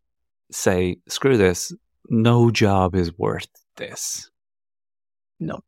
say, 0.52 0.98
screw 1.08 1.38
this, 1.38 1.72
no 2.10 2.50
job 2.50 2.96
is 2.96 3.16
worth 3.18 3.48
this? 3.78 4.30
No. 5.40 5.60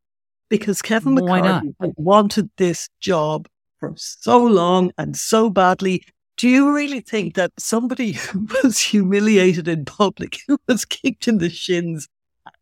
Because 0.50 0.82
Kevin 0.82 1.14
McCarthy 1.14 1.74
wanted 1.80 2.50
this 2.58 2.90
job 3.00 3.48
for 3.80 3.94
so 3.96 4.44
long 4.44 4.92
and 4.98 5.16
so 5.16 5.50
badly. 5.50 6.04
Do 6.38 6.48
you 6.50 6.74
really 6.74 7.02
think 7.02 7.36
that 7.36 7.52
somebody 7.58 8.12
who 8.32 8.48
was 8.64 8.80
humiliated 8.80 9.68
in 9.68 9.86
public, 9.86 10.40
who 10.48 10.58
was 10.68 10.86
kicked 10.86 11.28
in 11.28 11.38
the 11.38 11.50
shins 11.50 12.08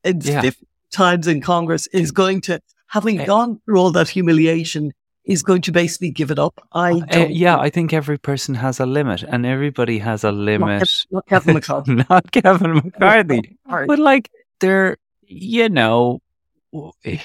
in 0.03 0.21
yeah. 0.21 0.49
times 0.91 1.27
in 1.27 1.41
Congress, 1.41 1.87
is 1.87 2.11
going 2.11 2.41
to, 2.41 2.61
having 2.87 3.17
gone 3.23 3.61
through 3.65 3.79
all 3.79 3.91
that 3.91 4.09
humiliation, 4.09 4.91
is 5.29 5.43
going 5.43 5.61
to 5.61 5.71
basically 5.71 6.09
give 6.09 6.31
it 6.31 6.39
up. 6.39 6.59
I 6.73 7.01
uh, 7.11 7.27
yeah, 7.29 7.57
I 7.57 7.69
think 7.69 7.93
every 7.93 8.17
person 8.17 8.55
has 8.55 8.79
a 8.79 8.85
limit, 8.85 9.23
and 9.23 9.45
everybody 9.45 9.99
has 9.99 10.23
a 10.23 10.31
limit. 10.31 10.79
Not, 10.79 11.05
not 11.11 11.25
Kevin 11.27 11.53
McCarthy. 11.55 11.95
not 12.09 12.31
Kevin 12.31 12.73
McCarthy. 12.73 13.57
but 13.67 13.99
like 13.99 14.31
there, 14.59 14.97
you 15.21 15.69
know, 15.69 16.21
eh, 17.05 17.19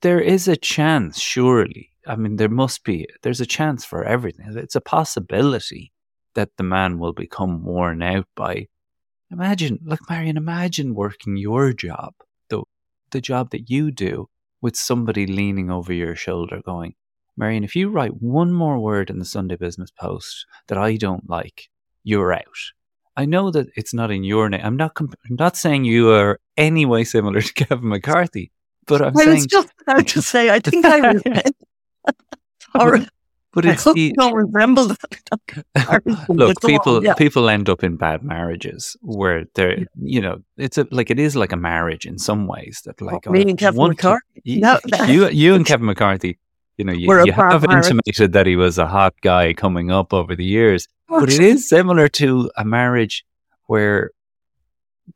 there 0.00 0.20
is 0.20 0.46
a 0.46 0.56
chance. 0.56 1.18
Surely, 1.18 1.90
I 2.08 2.16
mean, 2.16 2.36
there 2.36 2.48
must 2.48 2.84
be. 2.84 3.06
There's 3.22 3.40
a 3.40 3.46
chance 3.46 3.84
for 3.84 4.04
everything. 4.04 4.46
It's 4.56 4.74
a 4.76 4.80
possibility 4.80 5.92
that 6.34 6.50
the 6.56 6.64
man 6.64 6.98
will 6.98 7.12
become 7.12 7.64
worn 7.64 8.02
out 8.02 8.26
by. 8.34 8.68
Imagine, 9.30 9.78
look, 9.84 10.00
Marion. 10.08 10.36
Imagine 10.36 10.94
working 10.94 11.36
your 11.36 11.72
job, 11.72 12.14
the 12.48 12.62
the 13.10 13.20
job 13.20 13.50
that 13.50 13.70
you 13.70 13.90
do, 13.90 14.28
with 14.60 14.76
somebody 14.76 15.26
leaning 15.26 15.70
over 15.70 15.92
your 15.92 16.16
shoulder, 16.16 16.60
going 16.64 16.94
Marion, 17.38 17.62
if 17.62 17.76
you 17.76 17.88
write 17.88 18.20
one 18.20 18.52
more 18.52 18.80
word 18.80 19.10
in 19.10 19.20
the 19.20 19.24
Sunday 19.24 19.54
Business 19.54 19.92
Post 19.92 20.44
that 20.66 20.76
I 20.76 20.96
don't 20.96 21.30
like, 21.30 21.68
you're 22.02 22.32
out. 22.32 22.42
I 23.16 23.26
know 23.26 23.52
that 23.52 23.68
it's 23.76 23.94
not 23.94 24.10
in 24.10 24.24
your 24.24 24.48
name. 24.48 24.60
I'm 24.64 24.76
not. 24.76 24.94
Comp- 24.94 25.14
I'm 25.28 25.36
not 25.36 25.56
saying 25.56 25.84
you 25.84 26.10
are 26.10 26.40
any 26.56 26.84
way 26.84 27.04
similar 27.04 27.40
to 27.40 27.54
Kevin 27.64 27.88
McCarthy, 27.88 28.50
but 28.86 29.02
I'm 29.02 29.16
I 29.16 29.24
saying. 29.24 29.36
was 29.36 29.46
just 29.46 29.68
about 29.82 30.08
to 30.08 30.22
say. 30.22 30.50
I 30.50 30.58
think 30.58 30.84
I 30.84 30.98
resent. 31.12 31.56
or, 32.74 33.00
but 33.52 33.64
it's 33.64 33.86
I 33.86 33.92
the, 33.92 34.12
don't 34.12 34.34
resemble 34.34 34.88
that. 34.88 36.24
Look, 36.28 36.60
people 36.62 37.04
yeah. 37.04 37.14
people 37.14 37.48
end 37.48 37.68
up 37.68 37.82
in 37.82 37.96
bad 37.96 38.22
marriages 38.22 38.96
where 39.02 39.44
they're 39.54 39.86
you 40.00 40.20
know 40.20 40.42
it's 40.56 40.78
a 40.78 40.86
like 40.90 41.10
it 41.10 41.18
is 41.18 41.34
like 41.36 41.52
a 41.52 41.56
marriage 41.56 42.06
in 42.06 42.18
some 42.18 42.46
ways 42.46 42.82
that 42.84 43.00
like 43.00 43.26
oh, 43.26 43.30
me 43.30 43.42
and 43.42 43.58
Kevin 43.58 43.88
McCarthy. 43.88 44.42
To, 44.44 44.60
no, 44.60 44.78
you 45.06 45.28
you 45.28 45.54
and 45.54 45.66
Kevin 45.66 45.86
McCarthy 45.86 46.38
you 46.78 46.84
know, 46.84 46.92
you, 46.92 47.24
you 47.24 47.32
have 47.32 47.64
intimated 47.64 48.32
that 48.32 48.46
he 48.46 48.54
was 48.54 48.78
a 48.78 48.86
hot 48.86 49.14
guy 49.20 49.52
coming 49.52 49.90
up 49.90 50.14
over 50.14 50.36
the 50.36 50.44
years, 50.44 50.86
oh, 51.08 51.20
but 51.20 51.32
it 51.32 51.40
is 51.40 51.68
similar 51.68 52.06
to 52.08 52.50
a 52.56 52.64
marriage 52.64 53.26
where 53.66 54.12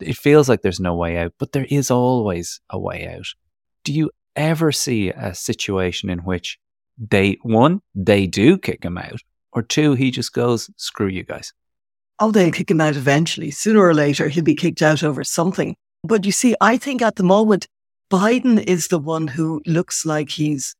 it 0.00 0.16
feels 0.16 0.48
like 0.48 0.62
there's 0.62 0.80
no 0.80 0.96
way 0.96 1.18
out, 1.18 1.32
but 1.38 1.52
there 1.52 1.66
is 1.70 1.88
always 1.90 2.60
a 2.68 2.78
way 2.78 3.06
out. 3.06 3.26
Do 3.84 3.92
you 3.92 4.10
ever 4.34 4.72
see 4.72 5.10
a 5.10 5.34
situation 5.34 6.10
in 6.10 6.18
which 6.20 6.58
they, 6.98 7.38
one, 7.42 7.80
they 7.94 8.26
do 8.26 8.58
kick 8.58 8.84
him 8.84 8.98
out, 8.98 9.20
or 9.52 9.62
two, 9.62 9.94
he 9.94 10.10
just 10.10 10.32
goes, 10.32 10.70
screw 10.76 11.08
you 11.08 11.24
guys? 11.24 11.52
Oh, 12.18 12.30
they'll 12.30 12.52
kick 12.52 12.70
him 12.70 12.80
out 12.80 12.96
eventually. 12.96 13.50
Sooner 13.50 13.80
or 13.80 13.94
later, 13.94 14.28
he'll 14.28 14.44
be 14.44 14.54
kicked 14.54 14.82
out 14.82 15.02
over 15.02 15.24
something. 15.24 15.74
But 16.04 16.24
you 16.24 16.32
see, 16.32 16.54
I 16.60 16.76
think 16.76 17.02
at 17.02 17.16
the 17.16 17.22
moment, 17.22 17.66
Biden 18.10 18.62
is 18.62 18.88
the 18.88 18.98
one 18.98 19.28
who 19.28 19.62
looks 19.66 20.04
like 20.04 20.30
he's 20.30 20.74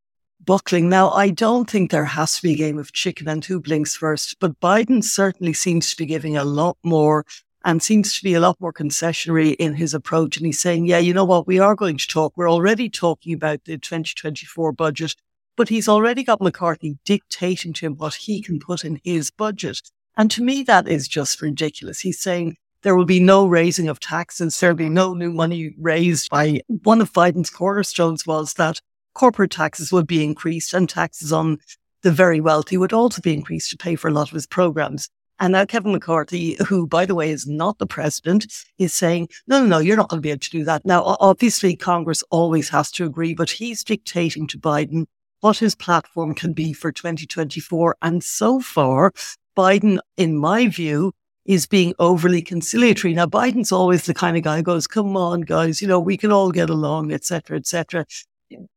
buckling. 0.45 0.89
Now, 0.89 1.11
I 1.11 1.31
don't 1.31 1.71
think 1.71 1.91
there 1.91 2.05
has 2.05 2.37
to 2.37 2.43
be 2.43 2.53
a 2.53 2.57
game 2.57 2.79
of 2.79 2.93
chicken 2.93 3.29
and 3.29 3.45
who 3.45 3.61
blinks 3.61 3.97
first, 3.97 4.37
but 4.41 4.61
Biden 4.61 5.03
certainly 5.03 5.53
seems 5.53 5.91
to 5.91 5.97
be 5.97 6.07
giving 6.07 6.37
a 6.37 6.45
lot 6.45 6.77
more 6.83 7.25
and 7.65 7.83
seems 7.83 8.17
to 8.17 8.25
be 8.25 8.35
a 8.35 8.41
lot 8.41 8.61
more 8.61 8.73
concessionary 8.73 9.55
in 9.55 9.75
his 9.75 9.95
approach. 9.95 10.37
And 10.37 10.47
he's 10.47 10.61
saying, 10.61 10.87
yeah, 10.87 10.99
you 10.99 11.15
know 11.15 11.25
what? 11.25 11.47
We 11.47 11.59
are 11.59 11.77
going 11.77 11.97
to 11.99 12.07
talk. 12.09 12.33
We're 12.37 12.51
already 12.51 12.91
talking 12.91 13.33
about 13.33 13.65
the 13.65 13.79
2024 13.79 14.73
budget, 14.73 15.15
but 15.57 15.69
he's 15.69 15.89
already 15.89 16.25
got 16.25 16.41
McCarthy 16.41 16.99
dictating 17.05 17.73
to 17.75 17.87
him 17.87 17.97
what 17.97 18.15
he 18.15 18.43
can 18.43 18.59
put 18.59 18.85
in 18.85 19.01
his 19.05 19.31
budget. 19.31 19.81
And 20.17 20.31
to 20.33 20.43
me, 20.43 20.63
that 20.65 20.89
is 20.89 21.09
just 21.09 21.41
ridiculous. 21.41 22.01
He's 22.01 22.21
saying 22.21 22.57
there 22.83 22.97
will 22.97 23.05
be 23.05 23.21
no 23.21 23.47
raising 23.47 23.89
of 23.89 24.01
taxes. 24.01 24.59
There'll 24.59 24.77
be 24.77 24.89
no 24.89 25.15
new 25.15 25.33
money 25.33 25.75
raised 25.79 26.31
by 26.31 26.61
one 26.69 27.01
of 27.01 27.13
Biden's 27.13 27.51
cornerstones 27.51 28.27
was 28.27 28.55
that 28.55 28.81
corporate 29.15 29.51
taxes 29.51 29.93
would 29.93 30.07
be 30.07 30.25
increased 30.25 30.75
and 30.75 30.89
taxes 30.89 31.33
on 31.33 31.59
the 32.03 32.13
very 32.13 32.41
wealthy 32.41 32.77
would 32.77 32.93
also 32.93 33.23
be 33.23 33.33
increased 33.33 33.71
to 33.71 33.77
pay 33.77 33.95
for 33.95 34.09
a 34.09 34.13
lot 34.13 34.29
of 34.29 34.35
his 34.35 34.47
programs. 34.47 35.09
And 35.39 35.53
now 35.53 35.65
Kevin 35.65 35.93
McCarthy, 35.93 36.57
who, 36.69 36.87
by 36.87 37.07
the 37.07 37.15
way, 37.15 37.31
is 37.31 37.47
not 37.47 37.79
the 37.79 37.87
president, 37.87 38.47
is 38.79 38.95
saying, 38.95 39.29
no, 39.47 39.61
no, 39.61 39.67
no, 39.67 39.79
you're 39.79 39.97
not 39.97 40.09
going 40.09 40.19
to 40.19 40.23
be 40.23 40.31
able 40.31 40.41
to 40.41 40.51
do 40.51 40.65
that. 40.65 40.85
Now, 40.85 41.17
obviously, 41.21 41.75
Congress 41.75 42.23
always 42.31 42.69
has 42.69 42.91
to 42.93 43.05
agree, 43.05 43.35
but 43.35 43.51
he's 43.51 43.83
dictating 43.83 44.47
to 44.49 44.59
Biden 44.59 45.07
what 45.43 45.59
his 45.59 45.75
platform 45.77 46.35
can 46.35 46.55
be 46.55 46.73
for 46.73 46.91
2024. 46.91 47.97
And 48.03 48.25
so 48.25 48.59
far, 48.59 49.13
Biden, 49.57 49.99
in 50.17 50.37
my 50.39 50.67
view, 50.67 51.13
is 51.45 51.67
being 51.67 51.95
overly 51.99 52.41
conciliatory. 52.41 53.15
Now, 53.15 53.27
Biden's 53.27 53.71
always 53.71 54.07
the 54.07 54.15
kind 54.15 54.37
of 54.37 54.43
guy 54.43 54.57
who 54.57 54.63
goes, 54.63 54.87
come 54.87 55.17
on, 55.17 55.43
guys, 55.43 55.83
you 55.83 55.89
know, 55.89 56.01
we 56.01 56.17
can 56.17 56.33
all 56.33 56.51
get 56.51 56.71
along, 56.71 57.13
etc., 57.13 57.59
etc 57.59 58.07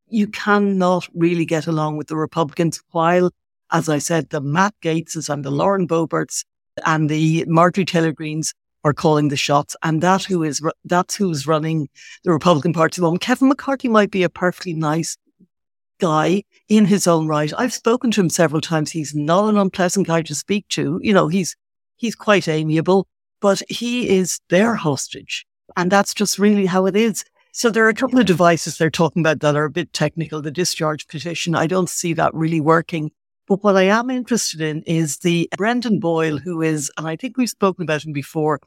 you 0.08 0.28
cannot 0.28 1.08
really 1.14 1.46
get 1.46 1.68
along 1.68 1.98
with 1.98 2.08
the 2.08 2.16
Republicans 2.16 2.82
while, 2.92 3.32
as 3.72 3.90
I 3.90 3.98
said, 3.98 4.30
the 4.30 4.42
Matt 4.42 4.74
Gaetzes 4.82 5.30
and 5.30 5.44
the 5.44 5.52
Lauren 5.52 5.88
Boeberts 5.88 6.46
and 6.86 7.10
the 7.10 7.46
Marjorie 7.48 7.86
Taylor 7.86 8.12
Greens 8.12 8.54
are 8.84 8.94
calling 8.94 9.30
the 9.30 9.38
shots. 9.38 9.76
And 9.84 10.02
that 10.02 10.24
who 10.24 10.44
is, 10.44 10.62
that's 10.84 11.16
who's 11.16 11.48
running 11.48 11.90
the 12.24 12.32
Republican 12.32 12.74
Party 12.74 13.02
moment. 13.02 13.22
Kevin 13.22 13.50
McCarthy 13.50 13.88
might 13.88 14.12
be 14.12 14.24
a 14.24 14.30
perfectly 14.30 14.74
nice 14.74 15.18
guy 16.00 16.44
in 16.68 16.86
his 16.86 17.08
own 17.08 17.28
right. 17.28 17.52
I've 17.58 17.74
spoken 17.74 18.12
to 18.12 18.22
him 18.22 18.30
several 18.30 18.62
times. 18.62 18.92
He's 18.92 19.16
not 19.16 19.50
an 19.50 19.58
unpleasant 19.58 20.08
guy 20.08 20.22
to 20.24 20.36
speak 20.36 20.68
to. 20.70 21.00
You 21.02 21.14
know, 21.14 21.28
he's, 21.28 21.56
he's 21.96 22.16
quite 22.16 22.48
amiable, 22.48 23.08
but 23.42 23.62
he 23.70 24.10
is 24.10 24.40
their 24.50 24.76
hostage. 24.76 25.46
And 25.78 25.92
that's 25.92 26.14
just 26.14 26.40
really 26.40 26.66
how 26.66 26.86
it 26.86 26.96
is. 26.96 27.26
So 27.52 27.70
there 27.70 27.86
are 27.86 27.90
a 27.90 27.94
couple 27.94 28.20
of 28.20 28.26
devices 28.26 28.78
they're 28.78 28.90
talking 28.90 29.22
about 29.22 29.40
that 29.40 29.56
are 29.56 29.66
a 29.66 29.70
bit 29.70 29.94
technical. 29.94 30.42
The 30.42 30.52
discharge 30.52 31.08
petition, 31.08 31.56
I 31.56 31.68
don't 31.68 31.90
see 31.90 32.14
that 32.14 32.34
really 32.34 32.60
working. 32.60 33.12
But 33.48 33.64
what 33.64 33.78
I 33.78 33.84
am 33.84 34.10
interested 34.10 34.60
in 34.60 34.82
is 34.84 35.20
the 35.20 35.48
Brendan 35.56 36.00
Boyle, 36.00 36.40
who 36.40 36.62
is, 36.62 36.92
and 36.98 37.08
I 37.08 37.16
think 37.16 37.38
we've 37.38 37.50
spoken 37.50 37.84
about 37.84 38.04
him 38.04 38.12
before. 38.12 38.60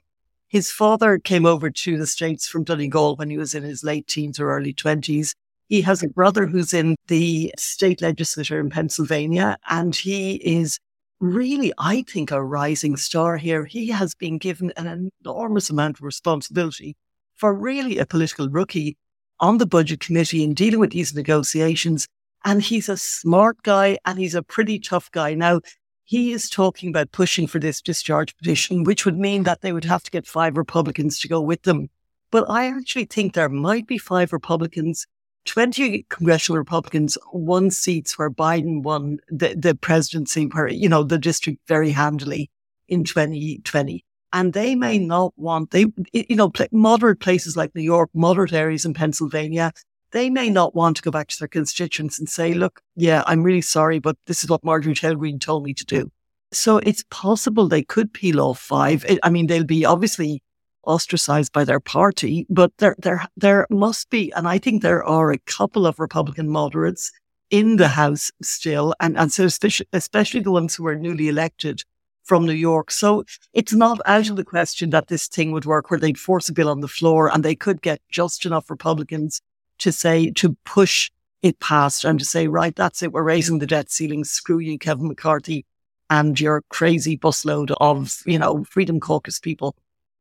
His 0.47 0.71
father 0.71 1.19
came 1.19 1.45
over 1.45 1.69
to 1.69 1.99
the 1.99 2.07
States 2.07 2.49
from 2.49 2.65
Donegal 2.65 3.17
when 3.17 3.29
he 3.29 3.37
was 3.37 3.55
in 3.55 3.65
his 3.65 3.85
late 3.85 4.07
teens 4.07 4.41
or 4.41 4.51
early 4.51 4.73
20s. 4.73 5.35
He 5.69 5.83
has 5.83 6.03
a 6.03 6.09
brother 6.09 6.47
who's 6.47 6.73
in 6.73 6.97
the 7.09 7.53
state 7.59 8.01
legislature 8.01 8.59
in 8.59 8.71
Pennsylvania, 8.71 9.59
and 9.69 9.95
he 9.95 10.37
is 10.37 10.79
really, 11.21 11.73
I 11.79 12.03
think, 12.03 12.31
a 12.31 12.43
rising 12.43 12.97
star 12.97 13.37
here. 13.37 13.65
He 13.65 13.89
has 13.89 14.15
been 14.15 14.39
given 14.39 14.73
an 14.77 15.11
enormous 15.25 15.69
amount 15.69 15.99
of 15.99 16.05
responsibility 16.05 16.97
for 17.35 17.55
really 17.55 17.99
a 17.99 18.07
political 18.07 18.49
rookie 18.49 18.97
on 19.41 19.59
the 19.59 19.67
budget 19.67 20.01
committee 20.01 20.43
in 20.43 20.55
dealing 20.55 20.81
with 20.81 20.93
these 20.93 21.15
negotiations. 21.15 22.09
And 22.45 22.63
he's 22.63 22.89
a 22.89 22.97
smart 22.97 23.63
guy 23.63 23.99
and 24.05 24.19
he's 24.19 24.35
a 24.35 24.43
pretty 24.43 24.79
tough 24.79 25.11
guy. 25.11 25.35
Now, 25.35 25.61
he 26.05 26.33
is 26.33 26.49
talking 26.49 26.89
about 26.89 27.13
pushing 27.13 27.47
for 27.47 27.59
this 27.59 27.83
discharge 27.83 28.35
petition, 28.37 28.85
which 28.85 29.05
would 29.05 29.19
mean 29.19 29.43
that 29.43 29.61
they 29.61 29.73
would 29.73 29.85
have 29.85 30.03
to 30.05 30.11
get 30.11 30.27
five 30.27 30.57
Republicans 30.57 31.21
to 31.21 31.29
go 31.29 31.41
with 31.41 31.63
them. 31.63 31.91
But 32.31 32.49
I 32.49 32.69
actually 32.69 33.05
think 33.05 33.35
there 33.35 33.49
might 33.49 33.87
be 33.87 33.99
five 33.99 34.33
Republicans, 34.33 35.07
20 35.49 36.07
congressional 36.09 36.59
Republicans, 36.59 37.19
won 37.33 37.71
seats 37.71 38.19
where 38.19 38.31
Biden 38.31 38.83
won 38.83 39.19
the, 39.29 39.55
the 39.57 39.75
presidency, 39.75 40.47
where, 40.47 40.69
you 40.69 40.89
know, 40.89 41.03
the 41.03 41.19
district 41.19 41.61
very 41.67 41.91
handily 41.91 42.51
in 42.87 43.05
2020 43.05 44.05
and 44.33 44.53
they 44.53 44.75
may 44.75 44.99
not 44.99 45.33
want 45.37 45.71
they 45.71 45.87
you 46.13 46.37
know 46.37 46.53
moderate 46.73 47.21
places 47.21 47.57
like 47.57 47.75
New 47.75 47.83
York, 47.83 48.11
moderate 48.15 48.53
areas 48.53 48.85
in 48.85 48.95
Pennsylvania, 48.95 49.73
they 50.13 50.31
may 50.31 50.51
not 50.51 50.75
want 50.75 50.97
to 50.97 51.03
go 51.03 51.11
back 51.11 51.29
to 51.29 51.39
their 51.39 51.49
constituents 51.49 52.19
and 52.19 52.29
say, 52.29 52.55
"Look, 52.55 52.81
yeah, 52.97 53.23
I'm 53.27 53.43
really 53.43 53.63
sorry, 53.63 53.99
but 53.99 54.17
this 54.27 54.43
is 54.43 54.51
what 54.51 54.65
Marjorie 54.65 54.95
Taylor 54.95 55.17
Greene 55.17 55.39
told 55.39 55.65
me 55.65 55.75
to 55.75 55.85
do." 55.85 56.11
So 56.53 56.79
it's 56.79 57.05
possible 57.11 57.69
they 57.69 57.83
could 57.83 58.13
peel 58.13 58.41
off 58.41 58.59
five. 58.59 59.05
I 59.23 59.31
mean, 59.31 59.47
they'll 59.47 59.65
be 59.65 59.85
obviously 59.85 60.43
ostracized 60.89 61.53
by 61.53 61.65
their 61.65 61.81
party, 61.81 62.47
but 62.51 62.73
there 62.79 62.97
there 62.99 63.29
there 63.37 63.67
must 63.71 64.11
be, 64.11 64.33
and 64.33 64.49
I 64.49 64.59
think 64.59 64.83
there 64.83 65.05
are 65.05 65.31
a 65.31 65.39
couple 65.39 65.87
of 65.87 66.01
Republican 66.01 66.49
moderates 66.49 67.13
in 67.51 67.77
the 67.77 67.89
House 67.89 68.31
still, 68.43 68.95
and 69.01 69.17
and 69.19 69.31
so 69.33 69.45
especially, 69.45 70.41
the 70.41 70.51
ones 70.51 70.75
who 70.75 70.85
were 70.85 70.97
newly 70.97 71.29
elected 71.29 71.85
from 72.25 72.45
New 72.45 72.53
York. 72.53 72.91
So 72.91 73.25
it's 73.55 73.73
not 73.73 74.01
out 74.05 74.29
of 74.29 74.37
the 74.37 74.45
question 74.45 74.91
that 74.91 75.09
this 75.09 75.29
thing 75.29 75.51
would 75.53 75.65
work 75.65 75.91
where 75.91 75.99
they'd 76.01 76.19
force 76.19 76.49
a 76.49 76.53
bill 76.53 76.69
on 76.69 76.81
the 76.81 76.89
floor 76.89 77.31
and 77.33 77.43
they 77.43 77.55
could 77.55 77.81
get 77.81 78.03
just 78.11 78.45
enough 78.45 78.71
Republicans 78.71 79.41
to 79.79 79.91
say, 79.93 80.31
to 80.33 80.55
push 80.65 81.11
it 81.41 81.59
past 81.59 82.05
and 82.05 82.19
to 82.19 82.27
say, 82.27 82.47
right, 82.47 82.77
that's 82.77 83.03
it. 83.03 83.13
We're 83.13 83.23
raising 83.23 83.61
the 83.61 83.67
debt 83.67 83.91
ceiling. 83.91 84.25
Screw 84.25 84.59
you, 84.59 84.79
Kevin 84.79 85.09
McCarthy 85.09 85.65
and 86.11 86.39
your 86.39 86.63
crazy 86.69 87.17
busload 87.17 87.75
of, 87.81 88.23
you 88.27 88.39
know, 88.39 88.65
Freedom 88.65 89.01
Caucus 89.01 89.39
people. 89.39 89.75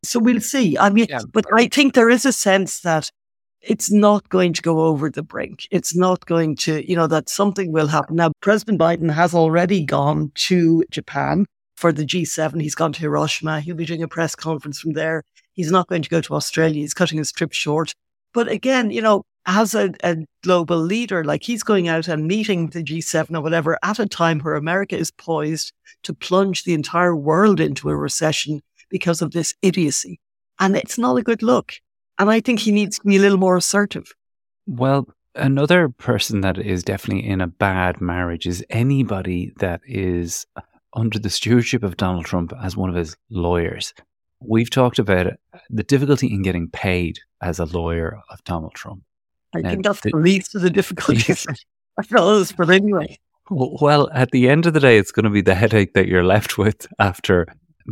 So 0.04 0.20
we'll 0.20 0.42
see. 0.42 0.78
I 0.78 0.90
mean, 0.90 1.08
yeah. 1.10 1.22
but 1.32 1.46
I 1.54 1.68
think 1.68 1.94
there 1.94 2.10
is 2.10 2.26
a 2.26 2.32
sense 2.32 2.82
that 2.82 3.12
it's 3.62 3.92
not 3.92 4.30
going 4.30 4.54
to 4.54 4.62
go 4.62 4.82
over 4.82 5.10
the 5.10 5.24
brink. 5.24 5.68
It's 5.72 5.96
not 5.96 6.26
going 6.26 6.56
to, 6.58 6.88
you 6.90 6.96
know, 6.96 7.08
that 7.08 7.30
something 7.30 7.72
will 7.72 7.88
happen. 7.88 8.16
Now, 8.16 8.32
President 8.42 8.80
Biden 8.80 9.12
has 9.12 9.34
already 9.34 9.84
gone 9.84 10.32
to 10.36 10.84
Japan 10.92 11.46
for 11.76 11.92
the 11.92 12.06
G7. 12.06 12.62
He's 12.62 12.76
gone 12.76 12.94
to 12.94 13.02
Hiroshima. 13.02 13.60
He'll 13.60 13.76
be 13.76 13.86
doing 13.86 14.04
a 14.04 14.08
press 14.08 14.36
conference 14.36 14.80
from 14.80 14.94
there. 14.94 15.24
He's 15.54 15.72
not 15.72 15.88
going 15.88 16.04
to 16.04 16.10
go 16.10 16.22
to 16.22 16.36
Australia. 16.36 16.82
He's 16.82 16.94
cutting 16.94 17.18
his 17.18 17.32
trip 17.32 17.54
short. 17.54 17.94
But 18.34 18.48
again, 18.48 18.92
you 18.92 19.02
know, 19.02 19.24
as 19.46 19.74
a, 19.74 19.92
a, 20.04 20.18
global 20.44 20.78
leader, 20.78 21.24
like 21.24 21.44
he's 21.44 21.64
going 21.64 21.88
out 21.88 22.08
and 22.08 22.28
meeting 22.28 22.68
the 22.68 22.84
G7 22.84 23.36
or 23.36 23.42
whatever 23.42 23.80
at 23.82 23.98
a 23.98 24.06
time 24.06 24.40
where 24.42 24.56
America 24.56 24.98
is 24.98 25.10
poised 25.10 25.72
to 26.04 26.14
plunge 26.14 26.64
the 26.64 26.74
entire 26.74 27.16
world 27.16 27.60
into 27.60 27.90
a 27.90 27.96
recession 27.96 28.62
because 28.90 29.22
of 29.22 29.32
this 29.32 29.54
idiocy. 29.62 30.20
And 30.60 30.76
it's 30.76 30.98
not 30.98 31.18
a 31.18 31.24
good 31.24 31.44
look. 31.44 31.74
And 32.20 32.30
I 32.30 32.40
think 32.40 32.60
he 32.60 32.72
needs 32.72 33.00
to 33.00 33.06
be 33.06 33.18
a 33.18 33.20
little 33.20 33.38
more 33.38 33.58
assertive. 33.58 34.14
Well, 34.66 35.08
another 35.36 35.90
person 35.90 36.42
that 36.42 36.58
is 36.58 36.84
definitely 36.84 37.28
in 37.28 37.42
a 37.42 37.48
bad 37.48 38.02
marriage 38.02 38.48
is 38.48 38.66
anybody 38.70 39.54
that 39.60 39.82
is 39.86 40.46
under 40.94 41.20
the 41.20 41.30
stewardship 41.30 41.84
of 41.84 41.98
Donald 41.98 42.26
Trump 42.26 42.54
as 42.62 42.76
one 42.76 42.90
of 42.90 42.96
his 42.96 43.16
lawyers. 43.30 43.94
We've 44.40 44.70
talked 44.70 45.00
about 45.00 45.34
the 45.70 45.84
difficulty 45.84 46.28
in 46.28 46.42
getting 46.42 46.70
paid 46.70 47.20
as 47.42 47.60
a 47.60 47.66
lawyer 47.66 48.20
of 48.30 48.44
Donald 48.44 48.74
Trump. 48.74 49.04
I 49.56 49.62
think 49.62 49.84
that's 49.84 50.02
the 50.02 50.16
least 50.16 50.56
of 50.56 50.62
the 50.62 50.70
difficulties. 50.70 51.46
I 52.00 52.04
suppose, 52.04 52.52
but 52.52 52.70
anyway. 52.70 53.18
Well, 53.50 54.10
at 54.14 54.32
the 54.32 54.50
end 54.50 54.66
of 54.66 54.74
the 54.74 54.80
day, 54.80 54.98
it's 54.98 55.12
going 55.12 55.24
to 55.24 55.30
be 55.30 55.42
the 55.42 55.56
headache 55.56 55.94
that 55.94 56.08
you're 56.08 56.24
left 56.24 56.58
with 56.58 56.86
after 57.00 57.48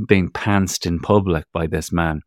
being 0.08 0.30
pantsed 0.30 0.86
in 0.86 1.00
public 1.00 1.46
by 1.54 1.68
this 1.68 1.92
man. 1.92 2.22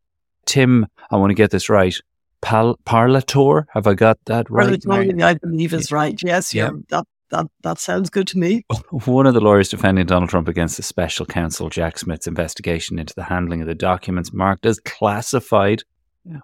Tim, 0.47 0.87
I 1.11 1.17
want 1.17 1.31
to 1.31 1.35
get 1.35 1.51
this 1.51 1.69
right. 1.69 1.95
Pal- 2.41 2.79
Parlator, 2.85 3.67
have 3.75 3.87
I 3.87 3.95
got 3.95 4.19
that 4.27 4.49
right? 4.51 4.81
Parlator, 4.83 5.23
I 5.25 5.35
believe 5.35 5.75
is 5.75 5.93
right. 5.93 6.21
Yes, 6.23 6.55
yeah. 6.55 6.71
That, 6.89 7.05
that, 7.31 7.47
that 7.63 7.79
sounds 7.79 8.11
good 8.11 8.27
to 8.29 8.39
me. 8.39 8.65
One 8.91 9.27
of 9.27 9.35
the 9.35 9.41
lawyers 9.41 9.69
defending 9.69 10.07
Donald 10.07 10.31
Trump 10.31 10.49
against 10.49 10.77
the 10.77 10.83
special 10.83 11.27
counsel 11.27 11.69
Jack 11.69 11.99
Smith's 11.99 12.27
investigation 12.27 12.99
into 12.99 13.15
the 13.15 13.25
handling 13.25 13.61
of 13.61 13.67
the 13.67 13.75
documents 13.75 14.33
marked 14.33 14.65
as 14.65 14.81
classified, 14.81 15.83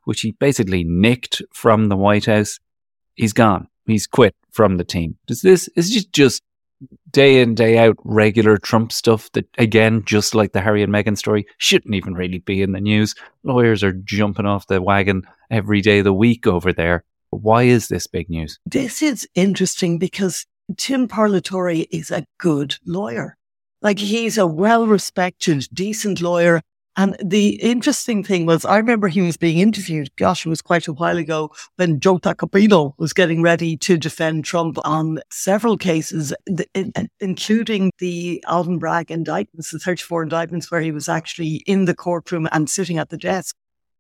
which 0.05 0.21
he 0.21 0.33
basically 0.33 0.85
nicked 0.85 1.41
from 1.53 1.89
the 1.89 1.97
White 1.97 2.27
House, 2.27 2.59
he's 3.15 3.33
gone. 3.33 3.69
He's 3.87 4.07
quit 4.07 4.35
from 4.51 4.77
the 4.77 4.85
team. 4.85 5.17
Does 5.27 5.43
this 5.43 5.69
is 5.77 5.91
just 5.91 6.13
just 6.13 6.43
day 7.11 7.41
in 7.41 7.55
day 7.55 7.79
out 7.79 7.97
regular 8.05 8.57
Trump 8.57 8.93
stuff 8.93 9.31
that 9.33 9.47
again, 9.59 10.03
just 10.05 10.35
like 10.35 10.53
the 10.53 10.61
Harry 10.61 10.83
and 10.83 10.93
Meghan 10.93 11.17
story, 11.17 11.47
shouldn't 11.59 11.95
even 11.95 12.15
really 12.15 12.39
be 12.39 12.63
in 12.63 12.73
the 12.73 12.81
news. 12.81 13.15
Lawyers 13.43 13.83
are 13.83 13.93
jumping 13.93 14.47
off 14.47 14.67
the 14.67 14.83
wagon 14.83 15.23
every 15.51 15.81
day 15.81 15.99
of 15.99 16.05
the 16.05 16.13
week 16.13 16.47
over 16.47 16.73
there. 16.73 17.05
Why 17.31 17.65
is 17.65 17.89
this 17.89 18.07
big 18.07 18.31
news? 18.31 18.59
This 18.67 19.03
is 19.03 19.29
interesting 19.35 19.99
because 19.99 20.47
Tim 20.77 21.09
Parlatore 21.09 21.87
is 21.91 22.11
a 22.11 22.27
good 22.39 22.77
lawyer. 22.85 23.37
Like 23.83 23.99
he's 23.99 24.39
a 24.39 24.47
well 24.47 24.87
respected, 24.87 25.69
decent 25.73 26.21
lawyer. 26.21 26.63
And 26.97 27.17
the 27.23 27.61
interesting 27.61 28.23
thing 28.23 28.47
was, 28.47 28.65
I 28.65 28.77
remember 28.77 29.09
he 29.09 29.21
was 29.21 29.37
being 29.37 29.59
interviewed, 29.59 30.15
gosh, 30.17 30.47
it 30.47 30.49
was 30.49 30.63
quite 30.63 30.87
a 30.87 30.93
while 30.93 31.19
ago, 31.19 31.51
when 31.75 31.99
Joe 31.99 32.19
Tacopino 32.19 32.95
was 32.99 33.13
getting 33.13 33.43
ready 33.43 33.77
to 33.79 33.97
defend 33.97 34.45
Trump 34.45 34.79
on 34.85 35.19
several 35.31 35.77
cases, 35.77 36.33
including 37.19 37.91
the 37.99 38.45
Alvin 38.47 38.79
Bragg 38.79 39.11
indictments, 39.11 39.73
the 39.73 39.81
34 39.81 40.23
indictments, 40.23 40.71
where 40.71 40.81
he 40.81 40.93
was 40.93 41.09
actually 41.09 41.65
in 41.67 41.87
the 41.87 41.97
courtroom 41.97 42.49
and 42.53 42.71
sitting 42.71 42.99
at 42.99 43.09
the 43.09 43.19
desk. 43.19 43.57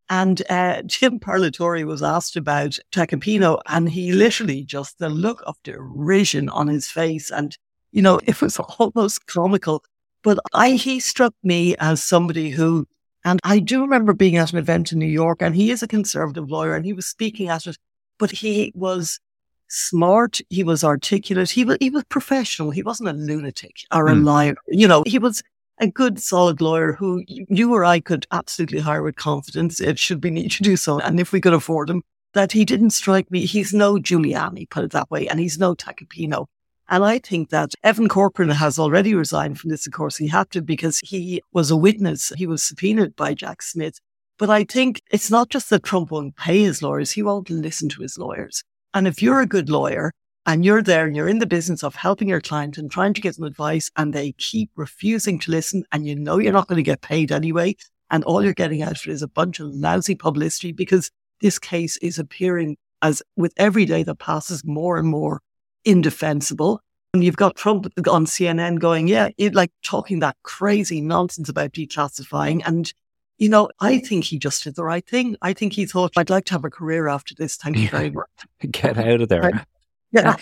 And 0.08 0.42
uh, 0.48 0.82
Jim 0.82 1.18
Parlatore 1.18 1.84
was 1.84 2.02
asked 2.02 2.36
about 2.36 2.78
Tacopino, 2.92 3.60
and 3.66 3.88
he 3.88 4.12
literally 4.12 4.62
just 4.62 4.98
the 4.98 5.08
look 5.08 5.42
of 5.46 5.56
derision 5.64 6.48
on 6.48 6.68
his 6.68 6.88
face. 6.88 7.30
And, 7.30 7.56
you 7.90 8.02
know, 8.02 8.20
it 8.24 8.40
was 8.40 8.58
almost 8.58 9.26
comical. 9.26 9.82
But 10.24 10.38
I, 10.52 10.70
he 10.70 10.98
struck 10.98 11.34
me 11.44 11.76
as 11.76 12.02
somebody 12.02 12.50
who, 12.50 12.88
and 13.24 13.38
I 13.44 13.60
do 13.60 13.82
remember 13.82 14.14
being 14.14 14.36
at 14.36 14.52
an 14.52 14.58
event 14.58 14.90
in 14.90 14.98
New 14.98 15.06
York, 15.06 15.40
and 15.40 15.54
he 15.54 15.70
is 15.70 15.82
a 15.82 15.86
conservative 15.86 16.50
lawyer, 16.50 16.74
and 16.74 16.84
he 16.84 16.94
was 16.94 17.06
speaking 17.06 17.48
at 17.48 17.66
it, 17.66 17.76
but 18.18 18.30
he 18.30 18.72
was 18.74 19.20
smart. 19.68 20.40
He 20.48 20.64
was 20.64 20.82
articulate. 20.82 21.50
He 21.50 21.64
was, 21.64 21.76
he 21.78 21.90
was 21.90 22.04
professional. 22.04 22.70
He 22.70 22.82
wasn't 22.82 23.10
a 23.10 23.12
lunatic 23.12 23.76
or 23.92 24.08
a 24.08 24.12
mm. 24.12 24.24
liar. 24.24 24.54
You 24.66 24.88
know, 24.88 25.04
he 25.06 25.18
was 25.18 25.42
a 25.78 25.88
good, 25.88 26.20
solid 26.20 26.60
lawyer 26.60 26.92
who 26.92 27.22
you 27.26 27.74
or 27.74 27.84
I 27.84 28.00
could 28.00 28.26
absolutely 28.32 28.80
hire 28.80 29.02
with 29.02 29.16
confidence 29.16 29.80
if 29.80 29.98
should 29.98 30.24
we 30.24 30.30
need 30.30 30.50
to 30.52 30.62
do 30.62 30.76
so. 30.76 31.00
And 31.00 31.20
if 31.20 31.32
we 31.32 31.40
could 31.40 31.52
afford 31.52 31.90
him, 31.90 32.02
that 32.32 32.52
he 32.52 32.64
didn't 32.64 32.90
strike 32.90 33.30
me. 33.30 33.46
He's 33.46 33.72
no 33.72 33.94
Giuliani, 33.94 34.68
put 34.68 34.84
it 34.84 34.90
that 34.92 35.10
way, 35.10 35.28
and 35.28 35.38
he's 35.38 35.58
no 35.58 35.74
Tacopino. 35.74 36.46
And 36.88 37.04
I 37.04 37.18
think 37.18 37.48
that 37.50 37.70
Evan 37.82 38.08
Corcoran 38.08 38.50
has 38.50 38.78
already 38.78 39.14
resigned 39.14 39.58
from 39.58 39.70
this. 39.70 39.86
Of 39.86 39.94
course, 39.94 40.16
he 40.16 40.28
had 40.28 40.50
to 40.50 40.60
because 40.60 41.00
he 41.00 41.42
was 41.52 41.70
a 41.70 41.76
witness. 41.76 42.32
He 42.36 42.46
was 42.46 42.62
subpoenaed 42.62 43.16
by 43.16 43.34
Jack 43.34 43.62
Smith. 43.62 43.98
But 44.38 44.50
I 44.50 44.64
think 44.64 45.00
it's 45.10 45.30
not 45.30 45.48
just 45.48 45.70
that 45.70 45.84
Trump 45.84 46.10
won't 46.10 46.36
pay 46.36 46.62
his 46.62 46.82
lawyers, 46.82 47.12
he 47.12 47.22
won't 47.22 47.48
listen 47.48 47.88
to 47.90 48.02
his 48.02 48.18
lawyers. 48.18 48.62
And 48.92 49.06
if 49.06 49.22
you're 49.22 49.40
a 49.40 49.46
good 49.46 49.70
lawyer 49.70 50.12
and 50.46 50.64
you're 50.64 50.82
there 50.82 51.06
and 51.06 51.16
you're 51.16 51.28
in 51.28 51.38
the 51.38 51.46
business 51.46 51.82
of 51.82 51.94
helping 51.94 52.28
your 52.28 52.40
client 52.40 52.76
and 52.76 52.90
trying 52.90 53.14
to 53.14 53.20
give 53.20 53.36
them 53.36 53.44
advice 53.44 53.90
and 53.96 54.12
they 54.12 54.32
keep 54.32 54.70
refusing 54.76 55.38
to 55.40 55.50
listen 55.50 55.84
and 55.92 56.06
you 56.06 56.14
know 56.14 56.38
you're 56.38 56.52
not 56.52 56.68
going 56.68 56.76
to 56.76 56.82
get 56.82 57.00
paid 57.00 57.32
anyway 57.32 57.74
and 58.10 58.24
all 58.24 58.44
you're 58.44 58.52
getting 58.52 58.82
out 58.82 58.92
of 58.92 59.06
it 59.06 59.10
is 59.10 59.22
a 59.22 59.28
bunch 59.28 59.60
of 59.60 59.68
lousy 59.68 60.14
publicity 60.14 60.72
because 60.72 61.10
this 61.40 61.58
case 61.58 61.96
is 61.98 62.18
appearing 62.18 62.76
as 63.02 63.22
with 63.36 63.52
every 63.56 63.84
day 63.84 64.02
that 64.02 64.18
passes 64.18 64.64
more 64.64 64.98
and 64.98 65.08
more 65.08 65.40
indefensible. 65.84 66.80
And 67.12 67.22
you've 67.22 67.36
got 67.36 67.56
Trump 67.56 67.86
on 68.10 68.26
CNN 68.26 68.80
going, 68.80 69.06
yeah, 69.06 69.28
it, 69.38 69.54
like 69.54 69.70
talking 69.82 70.18
that 70.18 70.36
crazy 70.42 71.00
nonsense 71.00 71.48
about 71.48 71.72
declassifying. 71.72 72.62
And, 72.66 72.92
you 73.38 73.48
know, 73.48 73.68
I 73.80 74.00
think 74.00 74.24
he 74.24 74.38
just 74.38 74.64
did 74.64 74.74
the 74.74 74.84
right 74.84 75.06
thing. 75.06 75.36
I 75.40 75.52
think 75.52 75.74
he 75.74 75.86
thought, 75.86 76.12
I'd 76.16 76.30
like 76.30 76.46
to 76.46 76.54
have 76.54 76.64
a 76.64 76.70
career 76.70 77.06
after 77.06 77.34
this. 77.36 77.56
Thank 77.56 77.78
you 77.78 77.88
very 77.88 78.10
much. 78.10 78.26
Get 78.70 78.98
out 78.98 79.20
of 79.20 79.28
there. 79.28 79.42
Right. 79.42 79.64
Yeah. 80.10 80.36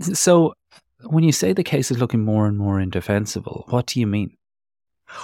So 0.00 0.54
when 1.04 1.22
you 1.22 1.32
say 1.32 1.52
the 1.52 1.62
case 1.62 1.90
is 1.90 1.98
looking 1.98 2.24
more 2.24 2.46
and 2.46 2.58
more 2.58 2.80
indefensible, 2.80 3.64
what 3.68 3.86
do 3.86 4.00
you 4.00 4.06
mean? 4.06 4.36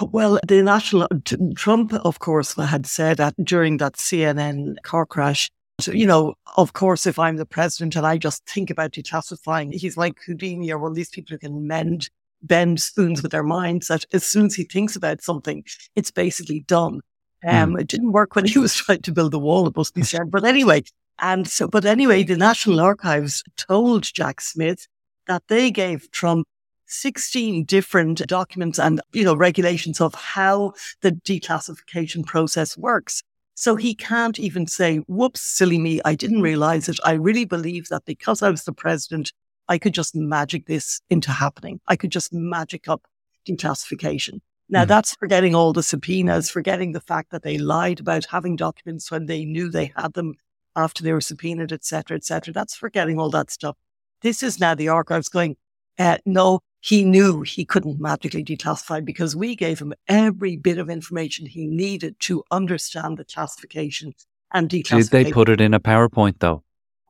Well, 0.01 0.39
the 0.47 0.63
national 0.63 1.07
Trump, 1.55 1.93
of 1.93 2.19
course, 2.19 2.55
had 2.55 2.85
said 2.85 3.17
that 3.17 3.35
during 3.43 3.77
that 3.77 3.93
CNN 3.93 4.75
car 4.83 5.05
crash. 5.05 5.51
So, 5.79 5.91
you 5.91 6.05
know, 6.05 6.35
of 6.55 6.73
course, 6.73 7.05
if 7.07 7.17
I'm 7.17 7.37
the 7.37 7.45
president 7.45 7.95
and 7.95 8.05
I 8.05 8.17
just 8.17 8.45
think 8.47 8.69
about 8.69 8.91
declassifying, 8.91 9.73
he's 9.73 9.97
like 9.97 10.19
Houdini 10.25 10.71
or 10.71 10.77
one 10.77 10.91
of 10.91 10.95
these 10.95 11.09
people 11.09 11.33
who 11.33 11.39
can 11.39 11.67
mend, 11.67 12.09
bend 12.41 12.81
spoons 12.81 13.23
with 13.23 13.31
their 13.31 13.43
minds. 13.43 13.87
That 13.87 14.05
as 14.13 14.23
soon 14.23 14.45
as 14.45 14.55
he 14.55 14.63
thinks 14.63 14.95
about 14.95 15.21
something, 15.21 15.63
it's 15.95 16.11
basically 16.11 16.61
done. 16.61 17.01
Um, 17.45 17.73
mm. 17.73 17.81
It 17.81 17.87
didn't 17.87 18.11
work 18.11 18.35
when 18.35 18.45
he 18.47 18.59
was 18.59 18.75
trying 18.75 19.01
to 19.01 19.11
build 19.11 19.31
the 19.31 19.39
wall, 19.39 19.67
it 19.67 19.75
must 19.75 19.95
be 19.95 20.03
said. 20.03 20.29
But 20.29 20.45
anyway, 20.45 20.83
and 21.19 21.47
so, 21.47 21.67
but 21.67 21.85
anyway, 21.85 22.23
the 22.23 22.37
National 22.37 22.79
Archives 22.79 23.43
told 23.57 24.03
Jack 24.03 24.41
Smith 24.41 24.87
that 25.27 25.43
they 25.47 25.71
gave 25.71 26.11
Trump 26.11 26.47
16 26.87 27.65
different 27.65 28.19
documents 28.27 28.79
and, 28.79 29.01
you 29.13 29.23
know, 29.23 29.35
regulations 29.35 29.99
of 29.99 30.13
how 30.13 30.73
the 31.01 31.11
declassification 31.11 32.25
process 32.25 32.77
works. 32.77 33.23
So 33.55 33.75
he 33.75 33.93
can't 33.93 34.39
even 34.39 34.67
say, 34.67 34.97
whoops, 35.07 35.41
silly 35.41 35.77
me. 35.77 36.01
I 36.03 36.15
didn't 36.15 36.41
realize 36.41 36.89
it. 36.89 36.99
I 37.03 37.13
really 37.13 37.45
believe 37.45 37.87
that 37.89 38.05
because 38.05 38.41
I 38.41 38.49
was 38.49 38.63
the 38.63 38.73
president, 38.73 39.31
I 39.67 39.77
could 39.77 39.93
just 39.93 40.15
magic 40.15 40.65
this 40.65 41.01
into 41.09 41.31
happening. 41.31 41.79
I 41.87 41.95
could 41.95 42.11
just 42.11 42.33
magic 42.33 42.87
up 42.87 43.03
declassification. 43.47 44.39
Now, 44.69 44.85
mm. 44.85 44.87
that's 44.87 45.15
forgetting 45.15 45.53
all 45.55 45.73
the 45.73 45.83
subpoenas, 45.83 46.49
forgetting 46.49 46.93
the 46.93 47.01
fact 47.01 47.31
that 47.31 47.43
they 47.43 47.57
lied 47.57 47.99
about 47.99 48.25
having 48.25 48.55
documents 48.55 49.11
when 49.11 49.27
they 49.27 49.45
knew 49.45 49.69
they 49.69 49.93
had 49.95 50.13
them 50.13 50.33
after 50.75 51.03
they 51.03 51.13
were 51.13 51.21
subpoenaed, 51.21 51.71
etc., 51.71 52.17
etc. 52.17 52.53
That's 52.53 52.75
forgetting 52.75 53.19
all 53.19 53.29
that 53.31 53.51
stuff. 53.51 53.77
This 54.21 54.41
is 54.41 54.59
now 54.59 54.73
the 54.73 54.89
archives 54.89 55.29
going, 55.29 55.57
uh, 55.99 56.17
no, 56.25 56.61
he 56.83 57.05
knew 57.05 57.41
he 57.41 57.63
couldn't 57.63 58.01
magically 58.01 58.43
declassify 58.43 59.03
because 59.03 59.37
we 59.37 59.55
gave 59.55 59.79
him 59.79 59.93
every 60.09 60.57
bit 60.57 60.77
of 60.77 60.89
information 60.89 61.45
he 61.45 61.65
needed 61.65 62.19
to 62.19 62.43
understand 62.51 63.17
the 63.17 63.23
classification 63.23 64.13
and 64.51 64.69
declassification. 64.69 65.09
Did 65.09 65.25
they 65.25 65.31
put 65.31 65.47
it 65.47 65.61
in 65.61 65.73
a 65.73 65.79
PowerPoint 65.79 66.39
though? 66.39 66.61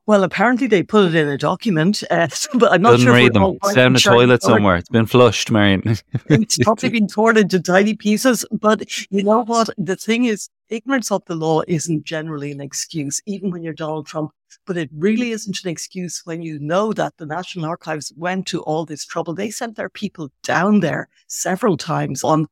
Well, 0.06 0.22
apparently 0.22 0.68
they 0.68 0.84
put 0.84 1.06
it 1.06 1.14
in 1.16 1.26
a 1.28 1.36
document, 1.36 2.04
uh, 2.10 2.28
but 2.54 2.72
I'm 2.72 2.82
not 2.82 2.92
Doesn't 2.92 3.06
sure. 3.06 3.14
read 3.16 3.32
them. 3.32 3.58
It's 3.64 3.74
down 3.74 3.94
the 3.94 3.98
toilet 3.98 4.42
somewhere. 4.44 4.76
It's 4.76 4.88
been 4.88 5.06
flushed, 5.06 5.50
Marion. 5.50 5.82
it's 6.28 6.58
probably 6.58 6.90
been 6.90 7.08
torn 7.08 7.36
into 7.36 7.60
tiny 7.60 7.94
pieces. 7.94 8.44
But 8.52 8.84
you 9.10 9.24
know 9.24 9.42
what? 9.42 9.70
The 9.76 9.96
thing 9.96 10.26
is, 10.26 10.48
ignorance 10.68 11.10
of 11.10 11.24
the 11.26 11.34
law 11.34 11.62
isn't 11.68 12.04
generally 12.04 12.52
an 12.52 12.60
excuse, 12.60 13.20
even 13.26 13.50
when 13.50 13.62
you're 13.62 13.72
Donald 13.72 14.06
Trump. 14.06 14.30
But 14.66 14.76
it 14.76 14.90
really 14.96 15.30
isn't 15.30 15.64
an 15.64 15.70
excuse 15.70 16.22
when 16.24 16.42
you 16.42 16.58
know 16.58 16.92
that 16.92 17.16
the 17.16 17.26
National 17.26 17.66
Archives 17.66 18.12
went 18.16 18.46
to 18.48 18.62
all 18.62 18.84
this 18.84 19.04
trouble. 19.04 19.34
They 19.34 19.50
sent 19.50 19.76
their 19.76 19.88
people 19.88 20.30
down 20.42 20.80
there 20.80 21.08
several 21.26 21.76
times 21.76 22.22
on 22.22 22.46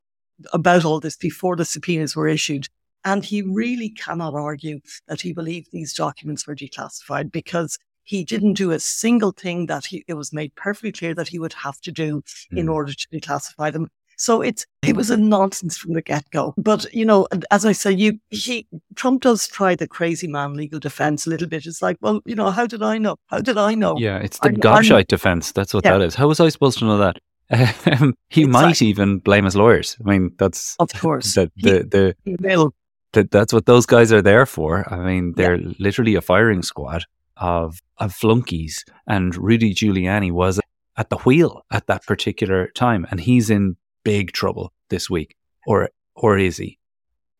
about 0.52 0.84
all 0.84 1.00
this 1.00 1.16
before 1.16 1.56
the 1.56 1.64
subpoenas 1.64 2.16
were 2.16 2.28
issued. 2.28 2.68
And 3.04 3.24
he 3.24 3.42
really 3.42 3.90
cannot 3.90 4.34
argue 4.34 4.80
that 5.08 5.20
he 5.20 5.32
believed 5.32 5.68
these 5.70 5.94
documents 5.94 6.46
were 6.46 6.54
declassified 6.54 7.32
because 7.32 7.78
he 8.04 8.24
didn't 8.24 8.54
do 8.54 8.70
a 8.70 8.80
single 8.80 9.32
thing 9.32 9.66
that 9.66 9.86
he, 9.86 10.04
it 10.08 10.14
was 10.14 10.32
made 10.32 10.54
perfectly 10.54 10.92
clear 10.92 11.14
that 11.14 11.28
he 11.28 11.38
would 11.38 11.52
have 11.52 11.80
to 11.80 11.92
do 11.92 12.22
mm. 12.52 12.58
in 12.58 12.68
order 12.68 12.92
to 12.92 13.08
declassify 13.08 13.72
them. 13.72 13.88
So 14.22 14.40
it's 14.40 14.64
it 14.82 14.94
was 14.94 15.10
a 15.10 15.16
nonsense 15.16 15.76
from 15.76 15.94
the 15.94 16.00
get 16.00 16.30
go. 16.30 16.54
But 16.56 16.86
you 16.94 17.04
know, 17.04 17.26
as 17.50 17.66
I 17.66 17.72
say, 17.72 17.90
you 17.90 18.20
he 18.30 18.68
Trump 18.94 19.22
does 19.22 19.48
try 19.48 19.74
the 19.74 19.88
crazy 19.88 20.28
man 20.28 20.54
legal 20.54 20.78
defense 20.78 21.26
a 21.26 21.30
little 21.30 21.48
bit. 21.48 21.66
It's 21.66 21.82
like, 21.82 21.96
well, 22.00 22.20
you 22.24 22.36
know, 22.36 22.52
how 22.52 22.68
did 22.68 22.84
I 22.84 22.98
know? 22.98 23.16
How 23.26 23.40
did 23.40 23.58
I 23.58 23.74
know? 23.74 23.96
Yeah, 23.98 24.18
it's 24.18 24.38
the 24.38 24.50
I'm, 24.50 24.58
gobshite 24.58 24.94
I'm, 24.94 25.04
defense. 25.08 25.50
That's 25.50 25.74
what 25.74 25.84
yeah. 25.84 25.98
that 25.98 26.04
is. 26.04 26.14
How 26.14 26.28
was 26.28 26.38
I 26.38 26.50
supposed 26.50 26.78
to 26.78 26.84
know 26.84 26.98
that? 26.98 27.18
Um, 27.50 28.14
he 28.28 28.42
exactly. 28.42 28.46
might 28.46 28.82
even 28.82 29.18
blame 29.18 29.44
his 29.44 29.56
lawyers. 29.56 29.96
I 30.00 30.08
mean, 30.08 30.30
that's 30.38 30.76
of 30.78 30.92
course 30.92 31.34
the 31.34 31.50
the, 31.56 32.14
the, 32.24 32.72
the 33.12 33.24
that's 33.24 33.52
what 33.52 33.66
those 33.66 33.86
guys 33.86 34.12
are 34.12 34.22
there 34.22 34.46
for. 34.46 34.86
I 34.88 34.98
mean, 34.98 35.32
they're 35.36 35.56
yeah. 35.56 35.72
literally 35.80 36.14
a 36.14 36.20
firing 36.20 36.62
squad 36.62 37.06
of 37.38 37.80
of 37.98 38.14
flunkies, 38.14 38.84
and 39.08 39.34
Rudy 39.34 39.74
Giuliani 39.74 40.30
was 40.30 40.60
at 40.96 41.10
the 41.10 41.18
wheel 41.18 41.64
at 41.72 41.88
that 41.88 42.06
particular 42.06 42.68
time, 42.76 43.04
and 43.10 43.18
he's 43.18 43.50
in 43.50 43.76
big 44.04 44.32
trouble 44.32 44.72
this 44.88 45.08
week, 45.08 45.36
or 45.66 45.90
or 46.14 46.38
is 46.38 46.56
he? 46.56 46.78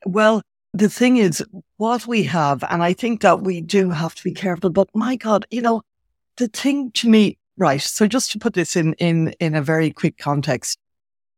Well, 0.05 0.43
the 0.73 0.89
thing 0.89 1.19
is, 1.19 1.45
what 1.77 2.07
we 2.07 2.25
have, 2.25 2.65
and 2.71 2.83
I 2.83 2.93
think 2.93 3.21
that 3.21 3.43
we 3.43 3.61
do 3.61 3.91
have 3.91 4.15
to 4.15 4.25
be 4.25 4.33
careful. 4.33 4.71
But 4.71 4.89
my 4.95 5.17
God, 5.17 5.47
you 5.51 5.63
know, 5.63 5.83
the 6.37 6.49
thing 6.49 6.91
to 6.93 7.09
me, 7.09 7.39
right? 7.57 7.81
So 7.81 8.07
just 8.07 8.33
to 8.33 8.39
put 8.39 8.55
this 8.55 8.77
in 8.77 8.95
in 8.95 9.35
in 9.41 9.55
a 9.55 9.63
very 9.63 9.91
quick 9.91 10.17
context, 10.19 10.79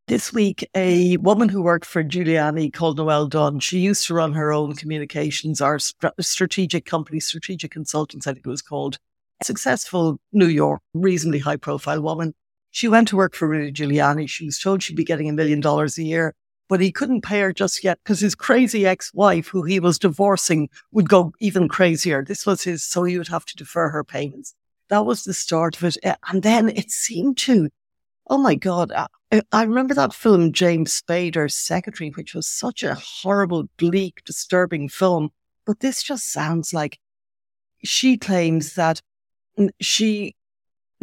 this 0.07 0.33
week, 0.33 0.69
a 0.77 1.17
woman 1.19 1.49
who 1.49 1.63
worked 1.63 1.87
for 1.87 2.05
Giuliani 2.05 2.73
called 2.73 2.99
Noelle 2.99 3.27
Dunn, 3.27 3.59
she 3.61 3.79
used 3.79 4.07
to 4.07 4.15
run 4.15 4.35
her 4.35 4.53
own 4.53 4.75
communications, 4.75 5.61
our 5.61 5.79
strategic 6.21 6.85
company, 6.85 7.21
Strategic 7.21 7.71
Consultants, 7.71 8.27
I 8.27 8.35
think 8.35 8.47
it 8.47 8.51
was 8.51 8.63
called. 8.63 8.99
Successful 9.43 10.21
New 10.33 10.47
York, 10.47 10.81
reasonably 10.93 11.39
high 11.39 11.57
profile 11.57 12.03
woman. 12.03 12.35
She 12.75 12.89
went 12.89 13.07
to 13.09 13.17
work 13.17 13.37
for 13.37 13.47
Rudy 13.47 13.71
Giuliani. 13.71 14.29
She 14.29 14.47
was 14.47 14.59
told 14.59 14.83
she'd 14.83 14.97
be 14.97 15.05
getting 15.05 15.29
a 15.29 15.33
million 15.33 15.61
dollars 15.61 15.97
a 15.97 16.03
year, 16.03 16.35
but 16.69 16.81
he 16.81 16.91
couldn't 16.91 17.21
pay 17.21 17.39
her 17.39 17.53
just 17.53 17.85
yet 17.85 18.01
because 18.03 18.19
his 18.19 18.35
crazy 18.35 18.85
ex-wife, 18.85 19.47
who 19.47 19.63
he 19.63 19.79
was 19.79 19.97
divorcing, 19.97 20.69
would 20.91 21.09
go 21.09 21.33
even 21.39 21.69
crazier. 21.69 22.25
This 22.25 22.45
was 22.45 22.65
his, 22.65 22.85
so 22.85 23.05
he 23.05 23.17
would 23.17 23.29
have 23.29 23.45
to 23.45 23.55
defer 23.55 23.91
her 23.91 24.03
payments. 24.03 24.57
That 24.89 25.07
was 25.07 25.23
the 25.23 25.35
start 25.35 25.77
of 25.77 25.85
it. 25.85 26.17
And 26.29 26.43
then 26.43 26.69
it 26.69 26.91
seemed 26.91 27.39
to, 27.39 27.69
oh 28.27 28.39
my 28.39 28.57
God, 28.57 28.91
I, 28.91 29.07
I 29.53 29.63
remember 29.63 29.95
that 29.95 30.13
film, 30.13 30.53
James 30.53 31.01
Spader's 31.01 31.55
Secretary, 31.55 32.11
which 32.11 32.35
was 32.35 32.49
such 32.49 32.83
a 32.83 32.97
horrible, 32.97 33.69
bleak, 33.77 34.25
disturbing 34.25 34.89
film. 34.89 35.31
But 35.65 35.79
this 35.79 36.03
just 36.03 36.33
sounds 36.33 36.75
like 36.75 36.99
she 37.85 38.17
claims 38.19 38.75
that 38.75 39.01
mm, 39.57 39.71
she 39.81 40.35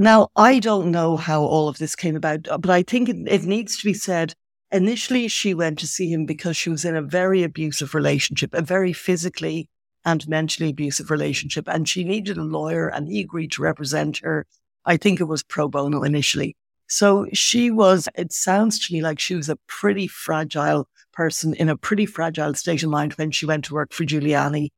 now, 0.03 0.29
I 0.35 0.59
don't 0.59 0.91
know 0.91 1.17
how 1.17 1.43
all 1.43 1.67
of 1.67 1.77
this 1.77 1.95
came 1.95 2.15
about, 2.15 2.47
uh, 2.47 2.57
but 2.57 2.71
I 2.71 2.83
think 2.83 3.09
it, 3.09 3.17
it, 3.27 3.43
needs 3.43 3.77
to 3.77 3.85
be 3.85 3.93
said. 3.93 4.33
Initially, 4.71 5.27
she 5.27 5.53
went 5.53 5.79
to 5.79 5.87
see 5.87 6.11
him 6.11 6.25
because 6.25 6.55
she 6.55 6.69
was 6.69 6.85
in 6.85 6.95
a 6.95 7.01
very 7.01 7.43
abusive 7.43 7.93
relationship, 7.93 8.53
a 8.53 8.61
very 8.61 8.93
physically 8.93 9.67
and 10.05 10.27
mentally 10.27 10.69
abusive 10.69 11.11
relationship, 11.11 11.67
and 11.67 11.87
she 11.87 12.03
needed 12.03 12.37
a 12.37 12.43
lawyer, 12.43 12.87
and 12.87 13.07
he 13.07 13.19
agreed 13.19 13.51
to 13.51 13.61
represent 13.61 14.19
her. 14.19 14.45
I 14.85 14.97
think 14.97 15.19
it 15.19 15.25
was 15.25 15.43
pro 15.43 15.67
bono 15.67 16.03
initially. 16.03 16.55
So 16.87 17.27
she 17.33 17.69
was, 17.71 18.09
it 18.15 18.33
sounds 18.33 18.79
to 18.79 18.93
me 18.93 19.01
like 19.01 19.19
she 19.19 19.35
was 19.35 19.49
a 19.49 19.59
pretty 19.67 20.07
fragile 20.07 20.87
person 21.13 21.53
in 21.53 21.69
a 21.69 21.77
pretty 21.77 22.05
fragile 22.05 22.53
state 22.53 22.83
of 22.83 22.89
mind 22.89 23.13
when 23.13 23.31
she 23.31 23.45
went 23.45 23.65
to 23.65 23.73
work 23.73 23.93
for 23.93 24.03
Giuliani. 24.03 24.69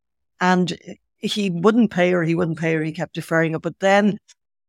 And 0.41 0.77
he 1.17 1.49
wouldn't 1.49 1.91
pay 1.91 2.11
her, 2.11 2.23
he 2.23 2.35
wouldn't 2.35 2.59
pay 2.59 2.73
her, 2.73 2.83
he 2.83 2.91
kept 2.91 3.15
deferring 3.15 3.55
it. 3.55 3.61
But 3.61 3.79
then 3.79 4.19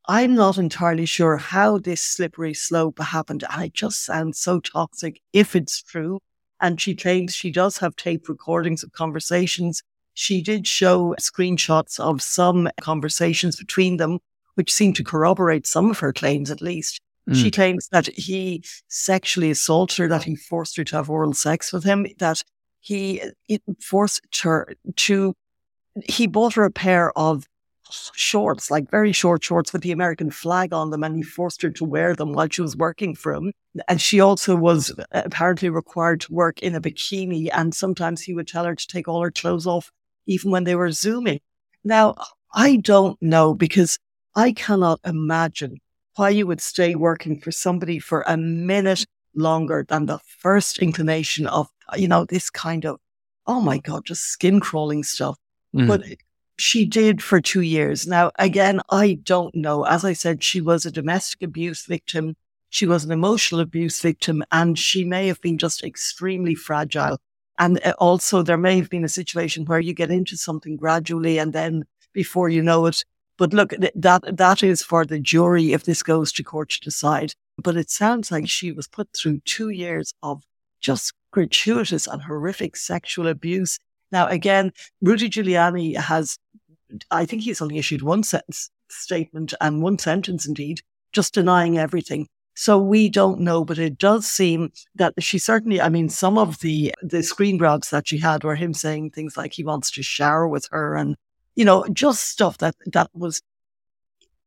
I'm 0.07 0.35
not 0.35 0.59
entirely 0.59 1.07
sure 1.07 1.39
how 1.39 1.79
this 1.79 2.03
slippery 2.03 2.55
slope 2.55 2.99
happened. 3.01 3.45
And 3.51 3.65
it 3.65 3.75
just 3.75 4.05
sounds 4.05 4.39
so 4.39 4.61
toxic 4.61 5.21
if 5.33 5.57
it's 5.57 5.83
true. 5.83 6.21
And 6.61 6.81
she 6.81 6.95
claims 6.95 7.35
she 7.35 7.51
does 7.51 7.79
have 7.79 7.97
tape 7.97 8.29
recordings 8.29 8.83
of 8.83 8.93
conversations. 8.93 9.83
She 10.13 10.43
did 10.43 10.67
show 10.67 11.15
screenshots 11.19 11.99
of 11.99 12.23
some 12.23 12.69
conversations 12.81 13.57
between 13.57 13.97
them, 13.97 14.19
which 14.55 14.73
seem 14.73 14.93
to 14.95 15.05
corroborate 15.05 15.67
some 15.67 15.91
of 15.91 15.99
her 15.99 16.13
claims, 16.13 16.51
at 16.51 16.63
least. 16.63 17.01
Mm. 17.29 17.35
She 17.37 17.51
claims 17.51 17.89
that 17.89 18.07
he 18.09 18.63
sexually 18.89 19.51
assaulted 19.51 19.97
her, 19.99 20.09
that 20.09 20.25
he 20.25 20.37
forced 20.37 20.77
her 20.77 20.85
to 20.85 20.97
have 20.97 21.11
oral 21.11 21.33
sex 21.33 21.73
with 21.73 21.85
him, 21.85 22.07
that 22.19 22.45
he 22.81 23.23
forced 23.81 24.43
her 24.43 24.75
to, 24.97 25.35
he 26.05 26.27
bought 26.27 26.55
her 26.55 26.65
a 26.65 26.71
pair 26.71 27.17
of 27.19 27.49
shorts, 27.91 28.71
like 28.71 28.91
very 28.91 29.13
short 29.13 29.45
shorts 29.45 29.73
with 29.73 29.83
the 29.83 29.93
American 29.93 30.31
flag 30.31 30.73
on 30.73 30.91
them, 30.91 31.05
and 31.05 31.17
he 31.17 31.23
forced 31.23 31.63
her 31.63 31.71
to 31.71 31.85
wear 31.85 32.15
them 32.15 32.33
while 32.33 32.49
she 32.51 32.63
was 32.63 32.77
working 32.77 33.15
for 33.15 33.33
him. 33.33 33.53
And 33.89 34.01
she 34.01 34.21
also 34.21 34.57
was 34.57 34.91
uh, 34.99 35.05
apparently 35.13 35.69
required 35.69 36.21
to 36.23 36.33
work 36.33 36.61
in 36.63 36.75
a 36.75 36.81
bikini, 36.81 37.49
and 37.53 37.75
sometimes 37.75 38.23
he 38.23 38.35
would 38.35 38.49
tell 38.49 38.65
her 38.65 38.75
to 38.75 38.87
take 38.87 39.09
all 39.09 39.23
her 39.23 39.31
clothes 39.31 39.67
off, 39.67 39.91
even 40.27 40.51
when 40.51 40.65
they 40.65 40.75
were 40.75 40.93
Zooming. 40.93 41.41
Now, 41.83 42.15
I 42.55 42.77
don't 42.77 43.21
know 43.21 43.55
because 43.55 43.99
I 44.35 44.53
cannot 44.53 45.01
imagine 45.05 45.81
why 46.17 46.31
you 46.31 46.47
would 46.47 46.61
stay 46.61 46.95
working 46.95 47.41
for 47.41 47.51
somebody 47.51 47.99
for 47.99 48.23
a 48.27 48.37
minute 48.37 49.05
longer 49.35 49.85
than 49.89 50.07
the 50.07 50.21
first 50.39 50.79
inclination 50.79 51.47
of, 51.47 51.69
you 51.97 52.09
know, 52.09 52.25
this 52.25 52.51
kind 52.51 52.85
of, 52.87 53.01
oh 53.47 53.61
my 53.61 53.79
God, 53.79 54.07
just 54.07 54.23
skin 54.23 54.61
crawling 54.61 55.03
stuff. 55.03 55.37
Mm. 55.75 55.89
But 55.89 56.03
she 56.59 56.85
did 56.85 57.23
for 57.23 57.41
two 57.41 57.61
years. 57.61 58.07
Now, 58.07 58.31
again, 58.39 58.81
I 58.91 59.19
don't 59.23 59.55
know. 59.55 59.85
As 59.85 60.05
I 60.05 60.13
said, 60.13 60.43
she 60.43 60.61
was 60.61 60.87
a 60.87 60.91
domestic 60.93 61.43
abuse 61.43 61.85
victim. 61.87 62.37
She 62.71 62.87
was 62.87 63.05
an 63.05 63.13
emotional 63.13 63.61
abuse 63.61 64.01
victim 64.01 64.43
and 64.51 64.79
she 64.79 65.05
may 65.05 65.27
have 65.29 65.41
been 65.41 65.59
just 65.59 65.83
extremely 65.83 66.55
fragile. 66.55 67.19
And 67.59 67.81
uh, 67.85 67.95
also 67.99 68.43
there 68.43 68.59
may 68.59 68.77
have 68.79 68.91
been 68.91 69.05
a 69.05 69.09
situation 69.09 69.65
where 69.65 69.81
you 69.81 69.95
get 69.95 70.11
into 70.11 70.37
something 70.37 70.77
gradually 70.77 71.39
and 71.39 71.53
then 71.53 71.85
before 72.13 72.49
you 72.49 72.63
know 72.63 72.87
it. 72.87 73.05
But 73.37 73.53
look, 73.53 73.75
that, 73.95 74.37
that 74.37 74.63
is 74.63 74.83
for 74.83 75.05
the 75.05 75.19
jury 75.19 75.73
if 75.73 75.85
this 75.85 76.03
goes 76.03 76.33
to 76.33 76.45
court 76.45 76.71
to 76.71 76.81
decide. 76.81 77.33
But 77.59 77.77
it 77.77 77.91
sounds 77.91 78.31
like 78.31 78.49
she 78.49 78.73
was 78.73 78.89
put 78.89 79.09
through 79.17 79.41
two 79.45 79.71
years 79.71 80.15
of 80.23 80.43
just 80.81 81.13
gratuitous 81.31 82.07
and 82.07 82.23
horrific 82.23 82.77
sexual 82.77 83.27
abuse 83.27 83.79
now, 84.15 84.29
again, 84.29 84.73
Rudy 85.03 85.29
Giuliani 85.29 85.97
has, 85.97 86.39
I 87.11 87.27
think 87.27 87.43
he's 87.43 87.61
only 87.61 87.79
issued 87.79 88.01
one 88.01 88.23
sentence 88.23 88.71
statement 88.89 89.53
and 89.61 89.83
one 89.83 89.99
sentence 89.99 90.47
indeed, 90.47 90.83
just 91.11 91.35
denying 91.35 91.79
everything. 91.79 92.29
So 92.55 92.79
we 92.79 93.09
don't 93.09 93.41
know, 93.41 93.65
but 93.65 93.77
it 93.77 93.99
does 93.99 94.25
seem 94.25 94.71
that 94.95 95.15
she 95.19 95.39
certainly, 95.39 95.81
I 95.81 95.89
mean, 95.89 96.09
some 96.09 96.39
of 96.39 96.61
the, 96.61 96.95
the 97.03 97.25
screen 97.25 97.59
grabs 97.59 97.91
that 97.91 98.07
she 98.07 98.19
had 98.19 98.45
were 98.45 98.55
him 98.55 98.73
saying 98.73 99.11
things 99.11 99.37
like 99.37 99.53
he 99.53 99.65
wants 99.65 99.91
to 99.91 100.03
shower 100.05 100.47
with 100.47 100.69
her 100.71 100.95
and, 100.95 101.17
you 101.57 101.65
know, 101.65 101.85
just 101.93 102.29
stuff 102.29 102.59
that, 102.59 102.77
that 102.93 103.11
was 103.15 103.43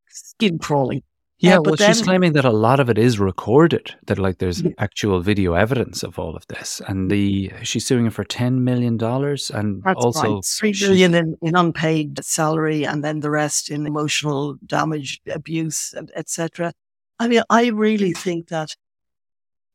skin 0.07 0.59
crawling. 0.59 1.03
Yeah, 1.39 1.57
uh, 1.57 1.61
well, 1.61 1.75
then, 1.75 1.93
she's 1.93 2.01
claiming 2.01 2.33
that 2.33 2.45
a 2.45 2.51
lot 2.51 2.79
of 2.79 2.89
it 2.89 2.97
is 2.97 3.19
recorded. 3.19 3.93
That 4.07 4.17
like 4.17 4.39
there's 4.39 4.63
actual 4.79 5.21
video 5.21 5.53
evidence 5.53 6.01
of 6.01 6.17
all 6.17 6.35
of 6.35 6.47
this, 6.47 6.81
and 6.87 7.11
the 7.11 7.51
she's 7.61 7.85
suing 7.85 8.05
him 8.05 8.11
for 8.11 8.23
ten 8.23 8.63
million 8.63 8.97
dollars, 8.97 9.51
and 9.51 9.83
also 9.85 10.35
right. 10.35 10.45
three 10.45 10.73
million 10.81 11.13
in, 11.13 11.37
in 11.43 11.55
unpaid 11.55 12.23
salary, 12.23 12.85
and 12.85 13.03
then 13.03 13.19
the 13.19 13.29
rest 13.29 13.69
in 13.69 13.85
emotional 13.85 14.55
damage, 14.65 15.21
abuse, 15.31 15.93
etc. 16.15 16.73
I 17.19 17.27
mean, 17.27 17.43
I 17.51 17.67
really 17.67 18.13
think 18.13 18.47
that 18.47 18.75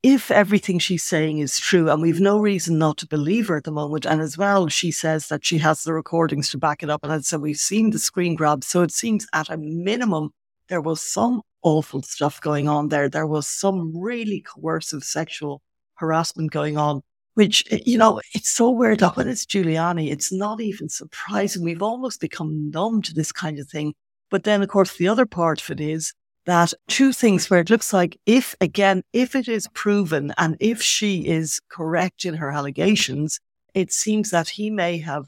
if 0.03 0.33
everything 0.33 0.81
she's 0.81 1.05
saying 1.05 1.39
is 1.39 1.61
true, 1.61 1.89
and 1.89 2.03
we've 2.03 2.21
no 2.21 2.41
reason 2.41 2.77
not 2.77 2.97
to 2.99 3.07
believe 3.07 3.47
her 3.47 3.57
at 3.57 3.63
the 3.63 3.71
moment, 3.71 4.05
and 4.05 4.21
as 4.21 4.37
well, 4.37 4.67
she 4.67 4.91
says 4.91 5.29
that 5.29 5.45
she 5.45 5.59
has 5.59 5.85
the 5.85 5.93
recordings 5.95 6.51
to 6.51 6.59
back 6.59 6.83
it 6.83 6.91
up, 6.91 7.05
and 7.05 7.25
so 7.25 7.39
we've 7.39 7.57
seen 7.57 7.91
the 7.91 8.01
screen 8.01 8.35
grabs, 8.35 8.67
so 8.67 8.83
it 8.83 8.91
seems 8.91 9.29
at 9.33 9.49
a 9.49 9.57
minimum 9.57 10.31
there 10.69 10.81
was 10.81 11.01
some 11.01 11.43
awful 11.63 12.03
stuff 12.03 12.41
going 12.41 12.69
on 12.69 12.89
there. 12.89 13.09
There 13.09 13.27
was 13.27 13.47
some 13.47 13.93
really 13.97 14.41
coercive 14.41 15.05
sexual 15.05 15.63
harassment 15.95 16.51
going 16.51 16.77
on, 16.77 17.03
which, 17.35 17.65
eh, 17.71 17.81
you 17.85 17.99
know, 17.99 18.21
it's 18.35 18.51
so 18.51 18.71
weird 18.71 19.01
that 19.01 19.17
when 19.17 19.29
it's 19.29 19.47
Giuliani, 19.47 20.11
it's 20.11 20.33
not 20.33 20.61
even 20.61 20.89
surprising. 20.89 21.63
We've 21.63 21.83
almost 21.83 22.21
become 22.21 22.71
numb 22.71 23.03
to 23.03 23.15
this 23.15 23.33
kind 23.33 23.59
of 23.59 23.69
thing. 23.69 23.95
But 24.31 24.45
then, 24.45 24.63
of 24.63 24.69
course, 24.69 24.97
the 24.97 25.09
other 25.09 25.27
part 25.27 25.63
of 25.63 25.71
it 25.71 25.81
is 25.81 26.13
that 26.47 26.73
two 26.89 27.13
things 27.13 27.49
where 27.49 27.61
it 27.61 27.71
looks 27.71 27.93
like 27.93 28.19
if, 28.27 28.55
again, 28.61 29.03
if 29.13 29.37
it 29.37 29.49
is 29.49 29.69
proven 29.75 30.33
and 30.39 30.57
if 30.59 30.83
she 30.83 31.27
is 31.27 31.61
correct 31.69 32.25
in 32.25 32.35
her 32.35 32.51
allegations, 32.51 33.39
it 33.75 33.93
seems 33.93 34.31
that 34.31 34.49
he 34.49 34.71
may 34.71 34.99
have 34.99 35.27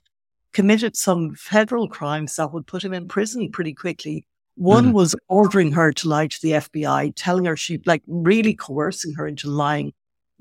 committed 0.53 0.97
some 0.97 1.35
federal 1.35 1.89
crimes 1.89 2.37
that 2.37 2.53
would 2.53 2.67
put 2.67 2.85
him 2.85 2.95
in 2.95 3.09
prison 3.09 3.51
pretty 3.51 3.75
quickly 3.75 4.27
one 4.57 4.87
mm. 4.87 4.93
was 4.93 5.17
ordering 5.29 5.73
her 5.73 5.93
to 5.93 6.09
lie 6.09 6.27
to 6.27 6.43
the 6.43 6.53
FBI, 6.53 7.13
telling 7.17 7.45
her 7.45 7.57
she, 7.57 7.81
like, 7.85 8.03
really 8.07 8.55
coercing 8.55 9.15
her 9.15 9.27
into 9.27 9.49
lying 9.49 9.93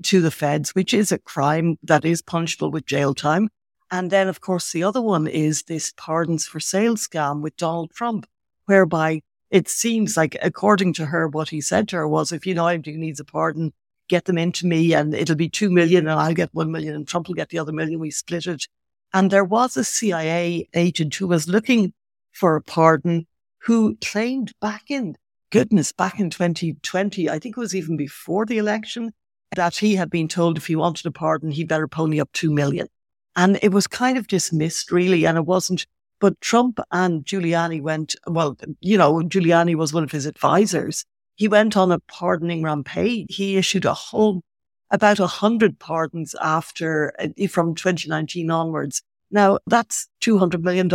to 0.02 0.20
the 0.20 0.30
feds, 0.30 0.74
which 0.74 0.94
is 0.94 1.12
a 1.12 1.18
crime 1.18 1.78
that 1.82 2.04
is 2.04 2.22
punishable 2.22 2.70
with 2.70 2.86
jail 2.86 3.14
time. 3.14 3.48
And 3.90 4.10
then, 4.10 4.28
of 4.28 4.40
course, 4.40 4.72
the 4.72 4.82
other 4.82 5.00
one 5.00 5.26
is 5.26 5.64
this 5.64 5.92
pardons 5.96 6.46
for 6.46 6.60
sale 6.60 6.96
scam 6.96 7.42
with 7.42 7.56
Donald 7.56 7.92
Trump, 7.92 8.26
whereby 8.66 9.22
it 9.50 9.68
seems 9.68 10.16
like, 10.16 10.36
according 10.42 10.94
to 10.94 11.06
her, 11.06 11.28
what 11.28 11.50
he 11.50 11.60
said 11.60 11.88
to 11.88 11.96
her 11.96 12.08
was, 12.08 12.32
if 12.32 12.46
you 12.46 12.54
know 12.54 12.66
anybody 12.66 12.92
who 12.92 12.98
needs 12.98 13.20
a 13.20 13.24
pardon, 13.24 13.72
get 14.08 14.24
them 14.24 14.38
into 14.38 14.66
me 14.66 14.92
and 14.92 15.14
it'll 15.14 15.36
be 15.36 15.48
two 15.48 15.70
million 15.70 16.06
and 16.08 16.20
I'll 16.20 16.34
get 16.34 16.50
one 16.52 16.70
million 16.70 16.94
and 16.94 17.06
Trump 17.06 17.28
will 17.28 17.34
get 17.34 17.48
the 17.48 17.58
other 17.58 17.72
million. 17.72 18.00
We 18.00 18.10
split 18.10 18.46
it. 18.46 18.66
And 19.12 19.30
there 19.30 19.44
was 19.44 19.76
a 19.76 19.84
CIA 19.84 20.68
agent 20.74 21.14
who 21.14 21.28
was 21.28 21.48
looking 21.48 21.92
for 22.32 22.56
a 22.56 22.62
pardon 22.62 23.26
who 23.64 23.96
claimed 24.04 24.52
back 24.60 24.84
in, 24.88 25.16
goodness, 25.50 25.92
back 25.92 26.20
in 26.20 26.30
2020, 26.30 27.30
I 27.30 27.38
think 27.38 27.56
it 27.56 27.60
was 27.60 27.74
even 27.74 27.96
before 27.96 28.44
the 28.44 28.58
election, 28.58 29.12
that 29.56 29.76
he 29.76 29.94
had 29.94 30.10
been 30.10 30.28
told 30.28 30.58
if 30.58 30.66
he 30.66 30.76
wanted 30.76 31.06
a 31.06 31.10
pardon, 31.10 31.50
he 31.50 31.64
better 31.64 31.88
pony 31.88 32.20
up 32.20 32.30
two 32.32 32.52
million. 32.52 32.88
And 33.36 33.58
it 33.62 33.72
was 33.72 33.86
kind 33.86 34.18
of 34.18 34.26
dismissed 34.26 34.92
really. 34.92 35.26
And 35.26 35.38
it 35.38 35.46
wasn't, 35.46 35.86
but 36.20 36.40
Trump 36.40 36.78
and 36.90 37.24
Giuliani 37.24 37.80
went, 37.80 38.14
well, 38.26 38.56
you 38.80 38.98
know, 38.98 39.14
Giuliani 39.14 39.74
was 39.74 39.92
one 39.92 40.04
of 40.04 40.12
his 40.12 40.26
advisors. 40.26 41.04
He 41.36 41.48
went 41.48 41.76
on 41.76 41.90
a 41.90 42.00
pardoning 42.00 42.62
rampage. 42.62 43.26
He 43.34 43.56
issued 43.56 43.84
a 43.84 43.94
whole, 43.94 44.42
about 44.90 45.18
a 45.18 45.26
hundred 45.26 45.78
pardons 45.78 46.34
after, 46.40 47.12
uh, 47.18 47.46
from 47.48 47.74
2019 47.74 48.50
onwards. 48.50 49.02
Now 49.34 49.58
that's 49.66 50.08
$200 50.22 50.62
million 50.62 50.88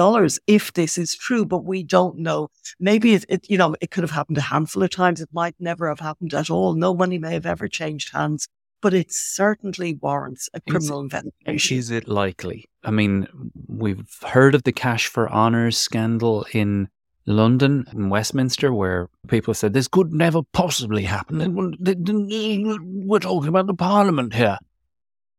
if 0.48 0.74
this 0.74 0.98
is 0.98 1.14
true, 1.14 1.46
but 1.46 1.66
we 1.66 1.84
don't 1.84 2.18
know. 2.18 2.50
Maybe 2.80 3.14
it, 3.14 3.26
it, 3.30 3.50
you 3.50 3.58
know, 3.58 3.76
it 3.82 3.92
could 3.92 4.04
have 4.04 4.12
happened 4.12 4.38
a 4.40 4.42
handful 4.42 4.82
of 4.82 4.90
times. 4.90 5.22
It 5.22 5.30
might 5.32 5.56
never 5.60 5.90
have 5.90 6.00
happened 6.00 6.34
at 6.34 6.50
all. 6.50 6.74
No 6.74 6.96
money 6.96 7.20
may 7.20 7.34
have 7.34 7.46
ever 7.46 7.68
changed 7.68 8.14
hands 8.14 8.48
but 8.82 8.94
it 8.94 9.12
certainly 9.12 9.96
warrants 9.96 10.50
a 10.54 10.62
criminal 10.62 11.00
is, 11.00 11.04
investigation. 11.04 11.78
Is 11.78 11.92
it 11.92 12.08
likely? 12.08 12.70
I 12.84 12.92
mean, 12.92 13.28
we've 13.68 14.08
heard 14.24 14.56
of 14.56 14.64
the 14.64 14.72
cash 14.72 15.08
for 15.08 15.30
honours 15.30 15.78
scandal 15.78 16.46
in 16.54 16.88
London, 17.26 17.86
in 17.94 18.10
Westminster, 18.10 18.74
where 18.74 19.10
people 19.28 19.54
said 19.54 19.74
this 19.74 19.88
could 19.88 20.14
never 20.14 20.42
possibly 20.54 21.04
happen. 21.04 21.40
We're 23.06 23.20
talking 23.20 23.50
about 23.50 23.68
the 23.68 23.74
Parliament 23.74 24.34
here. 24.34 24.58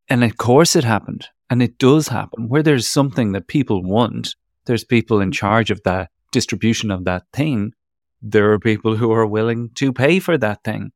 And 0.09 0.23
of 0.23 0.37
course 0.37 0.77
it 0.77 0.85
happened. 0.85 1.29
And 1.51 1.61
it 1.61 1.79
does 1.79 2.09
happen. 2.09 2.49
Where 2.49 2.63
there's 2.63 2.89
something 2.89 3.33
that 3.33 3.49
people 3.49 3.83
want, 3.83 4.37
there's 4.67 4.85
people 4.85 5.21
in 5.21 5.33
charge 5.33 5.71
of 5.71 5.83
that 5.85 6.11
distribution 6.33 6.91
of 6.91 7.05
that 7.05 7.25
thing. 7.33 7.73
There 8.23 8.53
are 8.53 8.59
people 8.59 8.97
who 8.97 9.13
are 9.13 9.27
willing 9.27 9.71
to 9.75 9.93
pay 9.93 10.21
for 10.21 10.39
that 10.39 10.63
thing. 10.63 10.93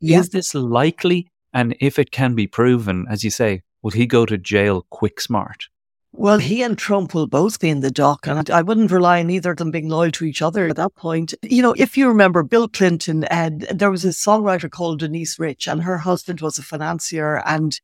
Yeah. 0.00 0.20
Is 0.20 0.28
this 0.28 0.54
likely? 0.54 1.28
And 1.54 1.74
if 1.80 1.98
it 1.98 2.10
can 2.10 2.34
be 2.34 2.46
proven, 2.46 3.06
as 3.08 3.24
you 3.24 3.30
say, 3.30 3.62
will 3.80 3.92
he 3.92 4.06
go 4.06 4.26
to 4.26 4.36
jail 4.36 4.86
quick 4.90 5.20
smart? 5.20 5.68
Well, 6.12 6.38
he 6.38 6.62
and 6.62 6.78
Trump 6.78 7.14
will 7.14 7.26
both 7.26 7.60
be 7.60 7.68
in 7.68 7.80
the 7.80 7.90
dock, 7.90 8.26
and 8.26 8.50
I 8.50 8.62
wouldn't 8.62 8.90
rely 8.90 9.20
on 9.20 9.28
either 9.28 9.50
of 9.50 9.58
them 9.58 9.70
being 9.70 9.88
loyal 9.88 10.10
to 10.12 10.24
each 10.24 10.40
other 10.40 10.66
at 10.66 10.76
that 10.76 10.94
point. 10.94 11.34
You 11.42 11.60
know, 11.60 11.74
if 11.76 11.96
you 11.96 12.08
remember 12.08 12.42
Bill 12.42 12.68
Clinton, 12.68 13.24
and 13.24 13.62
there 13.62 13.90
was 13.90 14.04
a 14.04 14.08
songwriter 14.08 14.70
called 14.70 15.00
Denise 15.00 15.38
Rich, 15.38 15.68
and 15.68 15.82
her 15.82 15.98
husband 15.98 16.40
was 16.40 16.56
a 16.56 16.62
financier, 16.62 17.42
and 17.44 17.78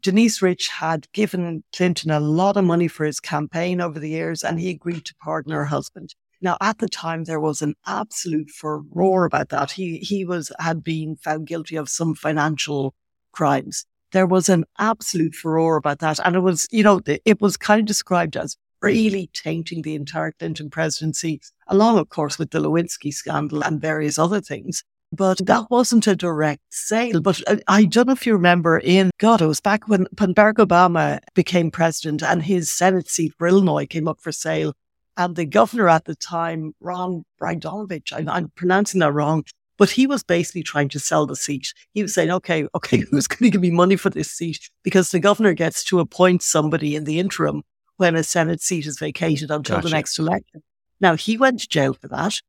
Denise 0.00 0.40
Rich 0.40 0.68
had 0.68 1.10
given 1.12 1.62
Clinton 1.74 2.10
a 2.10 2.20
lot 2.20 2.56
of 2.56 2.64
money 2.64 2.88
for 2.88 3.04
his 3.04 3.20
campaign 3.20 3.80
over 3.80 3.98
the 3.98 4.08
years, 4.08 4.42
and 4.42 4.58
he 4.58 4.70
agreed 4.70 5.04
to 5.04 5.14
pardon 5.22 5.52
her 5.52 5.66
husband. 5.66 6.14
Now, 6.40 6.56
at 6.60 6.78
the 6.78 6.88
time, 6.88 7.24
there 7.24 7.40
was 7.40 7.62
an 7.62 7.74
absolute 7.86 8.50
furor 8.50 9.24
about 9.24 9.48
that. 9.50 9.70
He 9.72 9.98
he 9.98 10.24
was 10.24 10.52
had 10.58 10.82
been 10.84 11.16
found 11.16 11.46
guilty 11.46 11.76
of 11.76 11.88
some 11.88 12.14
financial 12.14 12.94
crimes. 13.32 13.86
There 14.12 14.26
was 14.26 14.48
an 14.48 14.64
absolute 14.78 15.34
furor 15.34 15.76
about 15.76 15.98
that. 16.00 16.20
And 16.24 16.36
it 16.36 16.40
was, 16.40 16.68
you 16.70 16.82
know, 16.82 17.00
it 17.06 17.40
was 17.40 17.56
kind 17.56 17.80
of 17.80 17.86
described 17.86 18.36
as 18.36 18.56
really 18.80 19.30
tainting 19.32 19.82
the 19.82 19.94
entire 19.94 20.32
Clinton 20.32 20.70
presidency, 20.70 21.40
along, 21.66 21.98
of 21.98 22.10
course, 22.10 22.38
with 22.38 22.50
the 22.50 22.60
Lewinsky 22.60 23.12
scandal 23.12 23.64
and 23.64 23.80
various 23.80 24.18
other 24.18 24.40
things. 24.40 24.84
But 25.14 25.44
that 25.46 25.70
wasn't 25.70 26.06
a 26.06 26.16
direct 26.16 26.62
sale. 26.70 27.20
But 27.20 27.40
uh, 27.46 27.56
I 27.68 27.84
don't 27.84 28.06
know 28.06 28.12
if 28.12 28.26
you 28.26 28.32
remember 28.32 28.78
in, 28.78 29.10
God, 29.18 29.40
it 29.40 29.46
was 29.46 29.60
back 29.60 29.88
when, 29.88 30.06
when 30.18 30.34
Barack 30.34 30.54
Obama 30.54 31.20
became 31.34 31.70
president 31.70 32.22
and 32.22 32.42
his 32.42 32.72
Senate 32.72 33.08
seat 33.08 33.32
for 33.38 33.46
Illinois 33.46 33.86
came 33.86 34.08
up 34.08 34.20
for 34.20 34.32
sale. 34.32 34.74
And 35.16 35.36
the 35.36 35.46
governor 35.46 35.88
at 35.88 36.06
the 36.06 36.16
time, 36.16 36.74
Ron 36.80 37.24
Bogdanovich, 37.40 38.12
I'm 38.12 38.50
pronouncing 38.56 38.98
that 39.00 39.12
wrong, 39.12 39.44
but 39.78 39.90
he 39.90 40.06
was 40.06 40.24
basically 40.24 40.62
trying 40.62 40.88
to 40.90 40.98
sell 40.98 41.26
the 41.26 41.36
seat. 41.36 41.72
He 41.92 42.02
was 42.02 42.14
saying, 42.14 42.30
okay, 42.30 42.66
okay, 42.74 42.98
who's 43.10 43.26
going 43.26 43.44
to 43.44 43.50
give 43.50 43.60
me 43.60 43.70
money 43.70 43.96
for 43.96 44.10
this 44.10 44.30
seat? 44.30 44.70
Because 44.82 45.10
the 45.10 45.20
governor 45.20 45.54
gets 45.54 45.84
to 45.84 46.00
appoint 46.00 46.42
somebody 46.42 46.96
in 46.96 47.04
the 47.04 47.18
interim 47.18 47.62
when 47.96 48.16
a 48.16 48.24
Senate 48.24 48.60
seat 48.60 48.86
is 48.86 48.98
vacated 48.98 49.50
until 49.50 49.76
gotcha. 49.76 49.88
the 49.88 49.94
next 49.94 50.18
election. 50.18 50.62
Now, 51.00 51.16
he 51.16 51.36
went 51.36 51.60
to 51.60 51.68
jail 51.68 51.94
for 51.94 52.08
that. 52.08 52.40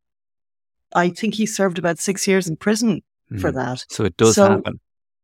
I 0.96 1.10
think 1.10 1.36
he 1.36 1.46
served 1.46 1.78
about 1.78 2.00
six 2.00 2.28
years 2.28 2.48
in 2.48 2.56
prison 2.56 3.04
mm. 3.32 3.40
for 3.40 3.52
that. 3.52 3.86
So 3.90 4.06
it 4.06 4.18
does 4.18 4.36
so 4.36 4.50
happen. 4.50 4.80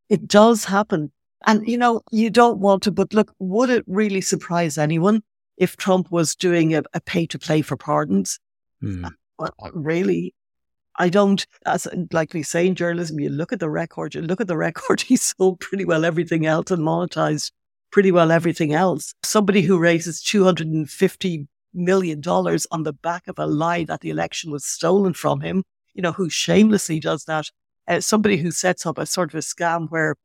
It 0.10 0.28
does 0.28 0.66
happen. 0.66 1.12
And, 1.48 1.68
you 1.68 1.78
know, 1.78 2.02
you 2.12 2.30
don't 2.30 2.60
want 2.60 2.84
to, 2.84 2.92
but 2.92 3.14
look, 3.14 3.34
would 3.40 3.70
it 3.70 3.84
really 3.88 4.22
surprise 4.22 4.78
anyone 4.78 5.24
if 5.58 5.78
Trump 5.78 6.12
was 6.12 6.36
doing 6.36 6.76
a, 6.76 6.84
a 6.94 7.02
pay 7.02 7.26
to 7.28 7.40
play 7.40 7.62
for 7.62 7.78
pardons? 7.78 8.40
Mm. 8.84 9.10
Well, 9.40 9.54
really, 9.74 10.36
I 10.98 11.10
don't, 11.10 11.46
as 11.66 11.88
like 12.12 12.34
we 12.34 12.44
say 12.44 12.68
in 12.68 12.76
journalism, 12.76 13.20
you 13.20 13.30
look 13.30 13.52
at 13.52 13.60
the 13.60 13.70
record, 13.70 14.14
you 14.14 14.22
look 14.22 14.42
at 14.42 14.48
the 14.48 14.58
record, 14.68 15.02
he 15.02 15.16
sold 15.16 15.60
pretty 15.60 15.86
well 15.86 16.06
everything 16.06 16.46
else 16.46 16.70
and 16.70 16.84
monetized 16.84 17.52
pretty 17.92 18.12
well 18.12 18.32
everything 18.32 18.74
else. 18.74 19.14
Somebody 19.24 19.62
who 19.62 19.80
raises 19.80 20.22
$250 20.22 21.48
million 21.74 22.22
dollars 22.22 22.68
on 22.72 22.84
the 22.84 22.94
back 22.94 23.28
of 23.28 23.40
a 23.40 23.46
lie 23.46 23.84
that 23.86 24.02
the 24.02 24.10
election 24.10 24.52
was 24.52 24.66
stolen 24.66 25.14
from 25.14 25.42
him, 25.42 25.64
you 25.94 26.02
know, 26.02 26.12
who 26.12 26.30
shamelessly 26.30 27.00
does 27.00 27.26
that. 27.26 27.50
Uh, 27.88 28.00
somebody 28.00 28.38
who 28.38 28.52
sets 28.52 28.86
up 28.86 28.98
a 28.98 29.06
sort 29.06 29.30
of 29.30 29.36
a 29.36 29.40
scam 29.40 29.90
where 29.90 30.16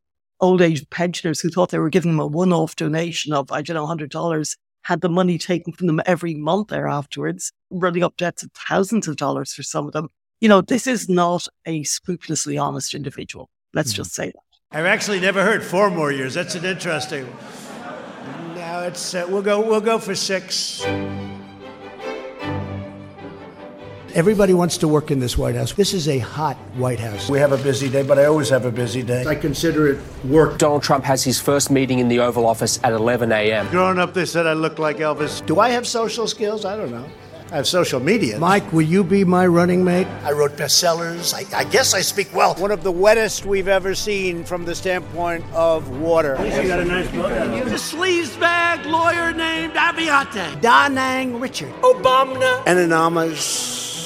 old 0.41 0.61
age 0.61 0.89
pensioners 0.91 1.41
who 1.41 1.49
thought 1.49 1.71
they 1.71 1.79
were 1.79 1.91
giving 1.91 2.13
them 2.13 2.21
a 2.21 2.27
one 2.27 2.53
off 2.53 2.77
donation 2.77 3.33
of, 3.33 3.51
I 3.51 3.63
don't 3.63 3.75
know, 3.75 3.87
$100 3.87 4.57
had 4.83 5.01
the 5.01 5.09
money 5.09 5.39
taken 5.39 5.73
from 5.73 5.87
them 5.87 6.01
every 6.07 6.35
month 6.35 6.69
there 6.69 6.87
afterwards, 6.87 7.53
running 7.71 8.05
up 8.05 8.17
debts 8.17 8.43
of 8.43 8.51
thousands 8.53 9.09
of 9.09 9.17
dollars 9.17 9.53
for 9.53 9.63
some 9.63 9.87
of 9.87 9.93
them 9.93 10.11
you 10.41 10.49
know, 10.49 10.61
this 10.61 10.87
is 10.87 11.09
not 11.09 11.47
a 11.65 11.83
scrupulously 11.85 12.59
honest 12.59 12.95
individual. 12.95 13.49
Let's 13.73 13.93
mm-hmm. 13.93 13.97
just 13.97 14.15
say 14.15 14.27
that. 14.27 14.41
I've 14.71 14.85
actually 14.85 15.21
never 15.21 15.43
heard 15.43 15.65
four 15.65 15.91
more 15.91 16.13
years. 16.13 16.35
That's 16.35 16.55
an 16.55 16.65
interesting. 16.65 17.27
Now 18.55 18.81
it's 18.81 19.15
uh, 19.15 19.27
we'll 19.29 19.43
go 19.43 19.61
we'll 19.61 19.81
go 19.81 19.99
for 19.99 20.15
six. 20.15 20.85
Everybody 24.17 24.55
wants 24.55 24.79
to 24.79 24.89
work 24.89 25.11
in 25.11 25.21
this 25.21 25.37
White 25.37 25.57
House. 25.57 25.75
This 25.75 25.93
is 25.93 26.09
a 26.09 26.19
hot 26.19 26.57
White 26.79 26.99
House. 26.99 27.29
We 27.29 27.39
have 27.39 27.53
a 27.53 27.59
busy 27.59 27.91
day, 27.91 28.03
but 28.03 28.19
I 28.19 28.25
always 28.25 28.49
have 28.49 28.65
a 28.65 28.71
busy 28.71 29.03
day. 29.03 29.27
I 29.27 29.35
consider 29.35 29.89
it 29.89 29.99
work. 30.25 30.57
Donald 30.57 30.83
Trump 30.83 31.05
has 31.05 31.23
his 31.23 31.39
first 31.39 31.71
meeting 31.71 31.99
in 31.99 32.09
the 32.09 32.21
Oval 32.21 32.47
Office 32.47 32.81
at 32.83 32.95
11 32.95 33.31
a.m. 33.31 33.69
Growing 33.69 33.99
up, 33.99 34.15
they 34.15 34.25
said 34.25 34.47
I 34.47 34.55
look 34.55 34.79
like 34.79 34.97
Elvis. 34.97 35.45
Do 35.45 35.61
I 35.61 35.69
have 35.69 35.87
social 35.87 36.27
skills? 36.27 36.65
I 36.65 36.79
don't 36.79 36.91
know. 36.91 37.05
I 37.53 37.57
have 37.57 37.67
social 37.67 38.01
media. 38.01 38.39
Mike, 38.39 38.73
will 38.73 38.87
you 38.87 39.05
be 39.05 39.23
my 39.23 39.47
running 39.47 39.85
mate? 39.85 40.07
I 40.25 40.33
wrote 40.33 40.53
bestsellers. 40.53 41.35
I, 41.35 41.59
I, 41.59 41.65
guess 41.65 41.93
I 41.93 42.01
speak 42.01 42.35
well. 42.35 42.55
One 42.55 42.71
of 42.71 42.83
the 42.83 42.93
wettest 42.93 43.45
we've 43.45 43.69
ever 43.69 43.95
seen 43.95 44.45
from 44.45 44.65
the 44.65 44.75
standpoint 44.75 45.45
of 45.53 45.91
water. 46.01 46.37
At 46.37 46.43
least 46.43 46.63
you 46.63 46.69
got 46.69 46.81
a 46.81 46.87
nice 46.87 47.09
boat. 47.13 47.29
The 47.67 47.77
sleazebag 47.77 48.87
lawyer 48.87 49.35
named 49.35 49.75
Avenatti. 49.75 50.59
Da 50.63 50.89
Nang 50.89 51.39
Richard. 51.39 51.73
Obama. 51.83 52.63
An 52.67 52.79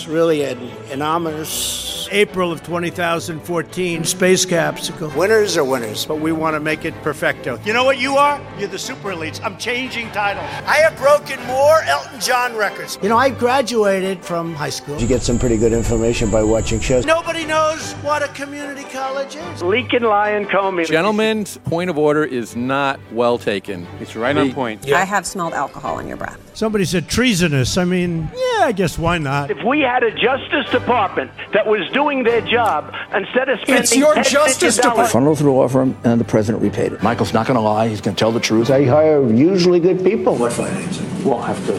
anonymous, 0.01 0.09
really 0.09 0.43
an 0.45 0.59
anonymous 0.93 2.09
April 2.11 2.51
of 2.51 2.63
2014 2.65 4.05
space 4.05 4.45
capsule. 4.45 5.11
Winners 5.17 5.57
are 5.57 5.65
winners, 5.65 6.07
but 6.07 6.17
we 6.17 6.33
want 6.33 6.55
to 6.55 6.61
make 6.61 6.85
it 6.85 6.95
perfecto. 7.03 7.59
You 7.65 7.73
know 7.73 7.85
what 7.85 7.99
you 7.99 8.17
are? 8.17 8.41
You're 8.59 8.69
the 8.69 8.79
super 8.79 9.11
elites. 9.11 9.41
I'm 9.45 9.57
changing 9.59 10.11
titles. 10.11 10.45
I 10.67 10.77
have 10.77 10.97
broken 10.97 11.39
more 11.47 11.83
Elton 11.83 12.21
John 12.21 12.57
records. 12.57 12.99
You 13.03 13.09
know, 13.09 13.17
I 13.17 13.31
graduated 13.31 14.25
from 14.25 14.55
high 14.55 14.71
school. 14.71 14.99
You 14.99 15.07
get 15.07 15.23
some 15.23 15.39
pretty 15.39 15.57
good 15.57 15.73
information 15.73 16.31
by 16.31 16.43
watching 16.43 16.81
shows. 16.81 17.07
Nobody 17.07 17.45
knows 17.45 17.93
what 17.95 18.23
a 18.23 18.29
community 18.29 18.85
college 18.91 19.37
is. 19.37 19.63
Lincoln 19.63 20.03
Lion 20.03 20.47
Comey. 20.47 20.87
Gentlemen's 20.87 21.59
point 21.59 21.91
of 21.91 21.99
order 21.99 22.25
is 22.25 22.57
not 22.57 22.99
well 23.13 23.39
taken. 23.39 23.87
It's 24.01 24.17
right 24.17 24.37
on 24.37 24.53
point. 24.53 24.87
Yeah. 24.87 24.99
I 24.99 25.05
have 25.05 25.27
smelled 25.27 25.53
alcohol 25.53 25.99
in 25.99 26.09
your 26.09 26.17
breath. 26.17 26.50
Somebody 26.61 26.85
said 26.85 27.09
treasonous. 27.09 27.79
I 27.79 27.87
mean, 27.87 28.31
yeah, 28.35 28.65
I 28.67 28.73
guess 28.73 28.99
why 28.99 29.17
not? 29.17 29.51
If 29.51 29.65
we 29.65 29.81
had 29.81 30.03
a 30.03 30.11
Justice 30.11 30.71
Department 30.71 31.31
that 31.55 31.67
was 31.67 31.89
doing 31.93 32.23
their 32.23 32.43
job 32.43 32.95
instead 33.15 33.49
of 33.49 33.61
spending 33.61 33.83
it's 33.85 33.97
your 33.97 34.15
Justice 34.17 34.77
Department. 34.77 35.09
Funneled 35.09 35.39
through 35.39 35.53
the 35.53 35.57
law 35.57 35.69
firm, 35.69 35.97
and 36.05 36.21
the 36.21 36.25
president 36.27 36.63
repaid 36.63 36.93
it. 36.93 37.03
Michael's 37.03 37.33
not 37.33 37.47
going 37.47 37.55
to 37.55 37.63
lie. 37.63 37.89
He's 37.89 38.03
going 38.03 38.15
to 38.15 38.21
tell 38.21 38.31
the 38.31 38.41
truth. 38.41 38.71
I 38.71 38.85
hire 38.85 39.27
usually 39.33 39.81
good 39.81 40.05
people. 40.05 40.37
What 40.37 40.53
financing? 40.53 41.25
We'll 41.25 41.41
have 41.41 41.65
to 41.65 41.73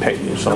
pay 0.00 0.22
you. 0.22 0.36
So. 0.36 0.54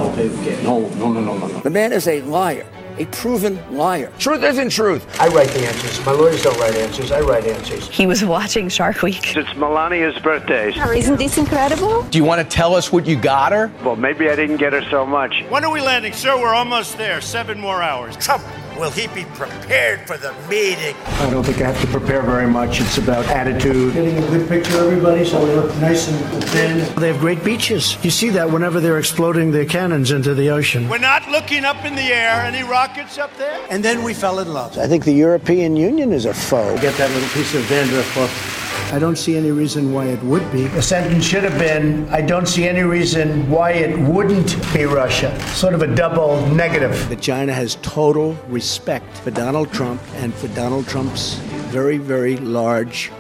No, 0.63 0.89
no, 0.89 1.11
no, 1.11 1.21
no, 1.21 1.37
no, 1.37 1.47
no. 1.49 1.59
The 1.59 1.71
man 1.71 1.93
is 1.93 2.07
a 2.07 2.23
liar 2.23 2.69
a 3.01 3.07
proven 3.07 3.59
liar. 3.75 4.13
Truth 4.19 4.45
isn't 4.45 4.71
truth. 4.71 5.21
I 5.21 5.29
write 5.29 5.49
the 5.49 5.67
answers. 5.67 6.05
My 6.05 6.13
lawyers 6.13 6.43
don't 6.43 6.59
write 6.61 6.75
answers. 6.75 7.11
I 7.11 7.21
write 7.21 7.47
answers. 7.47 7.89
He 7.89 8.07
was 8.07 8.23
watching 8.25 8.69
Shark 8.69 9.03
Week. 9.03 9.35
It's 9.35 9.49
Melania's 9.55 10.19
birthday. 10.21 10.71
Isn't 10.71 11.17
this 11.17 11.39
incredible? 11.39 12.03
Do 12.05 12.19
you 12.19 12.25
want 12.25 12.43
to 12.43 12.57
tell 12.57 12.75
us 12.75 12.93
what 12.93 13.07
you 13.07 13.17
got 13.17 13.53
her? 13.53 13.73
Well, 13.83 13.97
maybe 13.97 14.29
I 14.29 14.37
didn't 14.37 14.59
get 14.59 14.75
her 14.75 14.83
so 14.91 15.07
much. 15.07 15.43
When 15.49 15.65
are 15.65 15.73
we 15.73 15.81
landing, 15.81 16.13
sir? 16.13 16.39
We're 16.39 16.55
almost 16.55 16.99
there. 16.99 17.23
Seven 17.23 17.59
more 17.59 17.83
hours. 17.83 18.17
Trump, 18.19 18.45
will 18.81 18.91
he 18.91 19.07
be 19.09 19.27
prepared 19.35 20.01
for 20.07 20.17
the 20.17 20.33
meeting? 20.49 20.97
I 21.05 21.29
don't 21.29 21.45
think 21.45 21.61
I 21.61 21.71
have 21.71 21.81
to 21.83 21.87
prepare 21.89 22.23
very 22.23 22.47
much. 22.47 22.81
It's 22.81 22.97
about 22.97 23.27
attitude. 23.27 23.93
Getting 23.93 24.17
a 24.17 24.27
good 24.29 24.49
picture 24.49 24.73
of 24.79 24.87
everybody 24.87 25.23
so 25.27 25.45
we 25.45 25.53
look 25.53 25.69
nice 25.77 26.09
and 26.09 26.45
thin. 26.45 26.95
They 26.99 27.09
have 27.09 27.21
great 27.21 27.45
beaches. 27.45 28.03
You 28.03 28.11
see 28.11 28.31
that 28.31 28.51
whenever 28.51 28.81
they're 28.81 28.99
exploding 28.99 29.51
their 29.51 29.67
cannons 29.67 30.13
into 30.13 30.35
the 30.35 30.49
ocean. 30.49 30.89
We're 30.89 30.97
not 30.97 31.29
looking 31.29 31.67
up 31.67 31.85
in 31.85 31.95
the 31.95 32.11
air. 32.11 32.41
Any 32.47 32.63
rockets 32.63 33.19
up 33.19 33.37
there? 33.37 33.61
And 33.69 33.85
then 33.85 34.03
we 34.03 34.15
fell 34.15 34.39
in 34.39 34.51
love. 34.51 34.79
I 34.79 34.87
think 34.87 35.05
the 35.05 35.13
European 35.13 35.77
Union 35.77 36.11
is 36.11 36.25
a 36.25 36.33
foe. 36.33 36.75
Get 36.79 36.97
that 36.97 37.11
little 37.11 37.29
piece 37.29 37.55
of 37.55 37.69
dandruff 37.69 38.17
off. 38.17 38.60
I 38.93 38.99
don't 38.99 39.17
see 39.17 39.37
any 39.37 39.53
reason 39.53 39.93
why 39.93 40.07
it 40.07 40.21
would 40.25 40.51
be. 40.51 40.67
The 40.67 40.83
sentence 40.83 41.25
should 41.25 41.45
have 41.45 41.57
been 41.61 42.09
I 42.09 42.21
don't 42.23 42.47
see 42.47 42.67
any 42.67 42.83
reason 42.83 43.49
why 43.49 43.71
it 43.71 43.97
wouldn't 43.97 44.57
be 44.75 44.85
Russia. 44.85 45.31
Sort 45.51 45.75
of 45.75 45.83
a 45.83 45.95
double 45.95 46.45
negative. 46.49 47.09
That 47.09 47.21
China 47.21 47.53
has 47.53 47.77
total 47.83 48.35
respect 48.49 49.17
for 49.19 49.31
Donald 49.31 49.73
Trump 49.73 50.03
and 50.15 50.35
for 50.35 50.49
Donald 50.49 50.89
Trump's 50.89 51.35
very, 51.71 51.99
very 51.99 52.37
large 52.39 53.13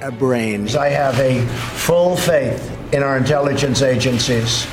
uh, 0.00 0.12
brains. 0.12 0.76
I 0.76 0.90
have 0.90 1.18
a 1.18 1.44
full 1.74 2.16
faith 2.16 2.94
in 2.94 3.02
our 3.02 3.16
intelligence 3.16 3.82
agencies. 3.82 4.64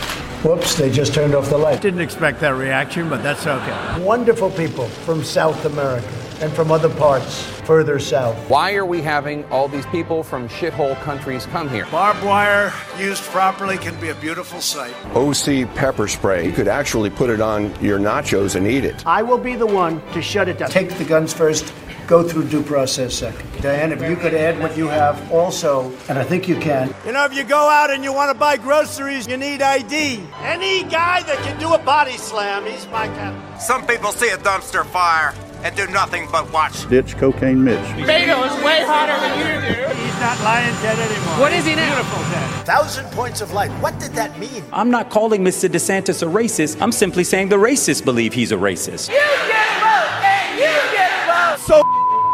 Whoops, 0.44 0.76
they 0.76 0.92
just 0.92 1.16
turned 1.16 1.34
off 1.34 1.50
the 1.50 1.58
light. 1.58 1.82
Didn't 1.82 2.02
expect 2.02 2.42
that 2.42 2.54
reaction, 2.54 3.10
but 3.10 3.24
that's 3.24 3.48
okay. 3.48 4.04
Wonderful 4.04 4.52
people 4.52 4.88
from 4.88 5.24
South 5.24 5.66
America 5.66 6.08
and 6.42 6.52
from 6.54 6.72
other 6.72 6.90
parts 6.90 7.44
further 7.68 8.00
south. 8.00 8.38
Why 8.50 8.76
are 8.76 8.86
we 8.86 9.02
having 9.02 9.44
all 9.46 9.68
these 9.68 9.86
people 9.88 10.24
from 10.24 10.48
shithole 10.48 10.96
countries 11.02 11.46
come 11.48 11.70
here? 11.70 11.86
Barbed 11.92 12.24
wire 12.24 12.74
used 12.98 13.24
properly 13.24 13.78
can 13.78 14.00
be 14.00 14.10
a 14.10 14.16
beautiful 14.16 14.62
sight. 14.62 14.96
OC 15.16 15.74
pepper 15.76 16.08
spray. 16.08 16.46
You 16.46 16.54
could 16.54 16.68
actually 16.68 17.10
put 17.10 17.30
it 17.30 17.42
on 17.42 17.74
your 17.84 18.00
nachos 18.00 18.56
and 18.56 18.66
eat 18.66 18.86
it. 18.86 19.06
I 19.06 19.22
will 19.22 19.38
be 19.38 19.56
the 19.56 19.68
one 19.68 20.02
to 20.14 20.22
shut 20.22 20.48
it 20.48 20.58
down. 20.58 20.70
Take 20.70 20.92
the 20.98 21.04
guns 21.04 21.34
first, 21.34 21.74
go 22.08 22.24
through 22.24 22.48
due 22.48 22.64
process 22.64 23.16
second. 23.16 23.50
Diane, 23.62 23.92
if 23.92 24.02
you 24.02 24.16
could 24.16 24.34
add 24.34 24.60
what 24.60 24.78
you 24.78 24.88
have 24.88 25.32
also, 25.32 25.92
and 26.08 26.18
I 26.18 26.24
think 26.24 26.48
you 26.48 26.56
can. 26.58 26.94
You 27.06 27.12
know, 27.12 27.26
if 27.26 27.34
you 27.34 27.44
go 27.44 27.70
out 27.70 27.90
and 27.92 28.04
you 28.04 28.14
want 28.14 28.32
to 28.32 28.38
buy 28.38 28.56
groceries, 28.56 29.28
you 29.28 29.36
need 29.36 29.62
ID. 29.62 30.24
Any 30.42 30.84
guy 30.84 31.24
that 31.24 31.38
can 31.44 31.60
do 31.60 31.74
a 31.74 31.80
body 31.80 32.16
slam, 32.18 32.66
he's 32.66 32.88
my 32.88 33.08
kind. 33.08 33.62
Some 33.62 33.86
people 33.86 34.12
see 34.12 34.30
a 34.30 34.38
dumpster 34.38 34.86
fire 34.86 35.34
and 35.68 35.76
do 35.76 35.86
nothing 35.88 36.28
but 36.32 36.52
watch. 36.54 36.88
Ditch 36.90 37.18
cocaine 37.18 37.62
Mitch. 37.62 37.78
Beto 38.08 38.40
is 38.48 38.64
way 38.64 38.80
hotter 38.88 39.20
than 39.20 39.38
you 39.38 39.68
do. 39.68 40.02
He's 40.02 40.20
not 40.22 40.40
lying 40.42 40.74
dead 40.82 40.98
anymore. 40.98 41.40
What 41.42 41.52
is 41.52 41.66
he 41.66 41.76
now? 41.76 41.94
Beautiful 41.94 42.24
dead. 42.32 42.66
Thousand 42.66 43.06
points 43.12 43.42
of 43.42 43.52
light. 43.52 43.70
What 43.82 44.00
did 44.00 44.14
that 44.14 44.40
mean? 44.40 44.64
I'm 44.72 44.90
not 44.90 45.10
calling 45.10 45.44
Mr. 45.44 45.68
DeSantis 45.68 46.24
a 46.24 46.26
racist. 46.26 46.82
I'm 46.82 46.94
simply 46.94 47.26
saying 47.26 47.50
the 47.50 47.58
racists 47.58 48.04
believe 48.04 48.34
he's 48.34 48.54
a 48.54 48.56
racist. 48.56 49.10
You 49.10 49.16
get 49.16 49.68
a 49.68 49.80
vote, 49.84 50.24
and 50.24 50.56
you 50.56 50.74
get 50.96 51.12
a 51.12 51.58
vote. 51.58 51.60
So 51.68 51.84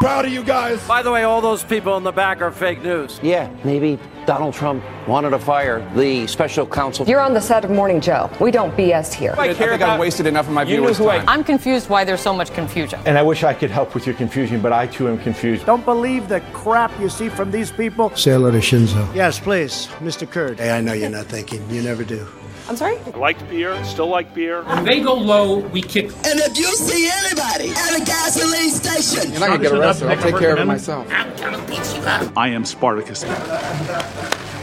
proud 0.03 0.25
of 0.25 0.33
you 0.33 0.43
guys. 0.43 0.85
By 0.85 1.01
the 1.01 1.09
way, 1.09 1.23
all 1.23 1.39
those 1.39 1.63
people 1.63 1.95
in 1.95 2.03
the 2.03 2.11
back 2.11 2.41
are 2.41 2.51
fake 2.51 2.83
news. 2.83 3.21
Yeah, 3.23 3.49
maybe 3.63 3.97
Donald 4.25 4.53
Trump 4.53 4.83
wanted 5.07 5.29
to 5.29 5.39
fire 5.39 5.79
the 5.95 6.27
special 6.27 6.67
counsel. 6.67 7.05
You're 7.07 7.21
on 7.21 7.33
the 7.33 7.39
set 7.39 7.63
of 7.63 7.71
Morning 7.71 8.01
Joe. 8.01 8.29
We 8.41 8.51
don't 8.51 8.75
BS 8.75 9.13
here. 9.13 9.33
I, 9.37 9.51
I 9.51 9.53
think 9.53 9.81
I've 9.81 9.97
wasted 9.97 10.27
enough 10.27 10.47
of 10.47 10.53
my 10.53 10.65
viewers' 10.65 10.97
time. 10.97 11.23
I'm 11.25 11.41
confused 11.41 11.87
why 11.87 12.03
there's 12.03 12.19
so 12.19 12.33
much 12.33 12.53
confusion. 12.53 12.99
And 13.05 13.17
I 13.17 13.21
wish 13.21 13.45
I 13.45 13.53
could 13.53 13.71
help 13.71 13.93
with 13.93 14.05
your 14.05 14.15
confusion, 14.15 14.61
but 14.61 14.73
I 14.73 14.87
too 14.87 15.07
am 15.07 15.17
confused. 15.19 15.65
Don't 15.65 15.85
believe 15.85 16.27
the 16.27 16.41
crap 16.51 16.91
you 16.99 17.07
see 17.07 17.29
from 17.29 17.49
these 17.49 17.71
people. 17.71 18.13
Say 18.17 18.31
hello 18.31 18.51
to 18.51 18.57
Shinzo. 18.57 19.15
Yes, 19.15 19.39
please, 19.39 19.87
Mr. 20.01 20.29
Kurd. 20.29 20.59
Hey, 20.59 20.71
I 20.71 20.81
know 20.81 20.91
you're 20.91 21.09
not 21.09 21.27
thinking. 21.27 21.65
You 21.69 21.81
never 21.81 22.03
do. 22.03 22.27
I'm 22.69 22.77
sorry? 22.77 22.97
I 22.97 23.17
liked 23.17 23.47
beer, 23.49 23.83
still 23.83 24.07
like 24.07 24.33
beer. 24.33 24.63
When 24.63 24.85
they 24.85 25.01
go 25.01 25.13
low, 25.15 25.59
we 25.59 25.81
kick. 25.81 26.05
And 26.05 26.39
if 26.39 26.57
you 26.57 26.65
see 26.75 27.09
anybody 27.11 27.69
at 27.71 28.01
a 28.01 28.05
gasoline 28.05 28.69
station, 28.69 29.31
you're 29.31 29.39
not 29.41 29.49
gonna 29.49 29.63
get 29.63 29.73
arrested. 29.73 30.07
I'll 30.09 30.21
take 30.21 30.37
care 30.37 30.53
of 30.53 30.59
it 30.59 30.65
myself. 30.65 31.07
I'm 31.11 31.35
gonna 31.35 31.65
beat 31.67 31.85
you 31.95 32.01
up. 32.03 32.31
I 32.37 32.47
am 32.49 32.63
Spartacus. 32.63 33.23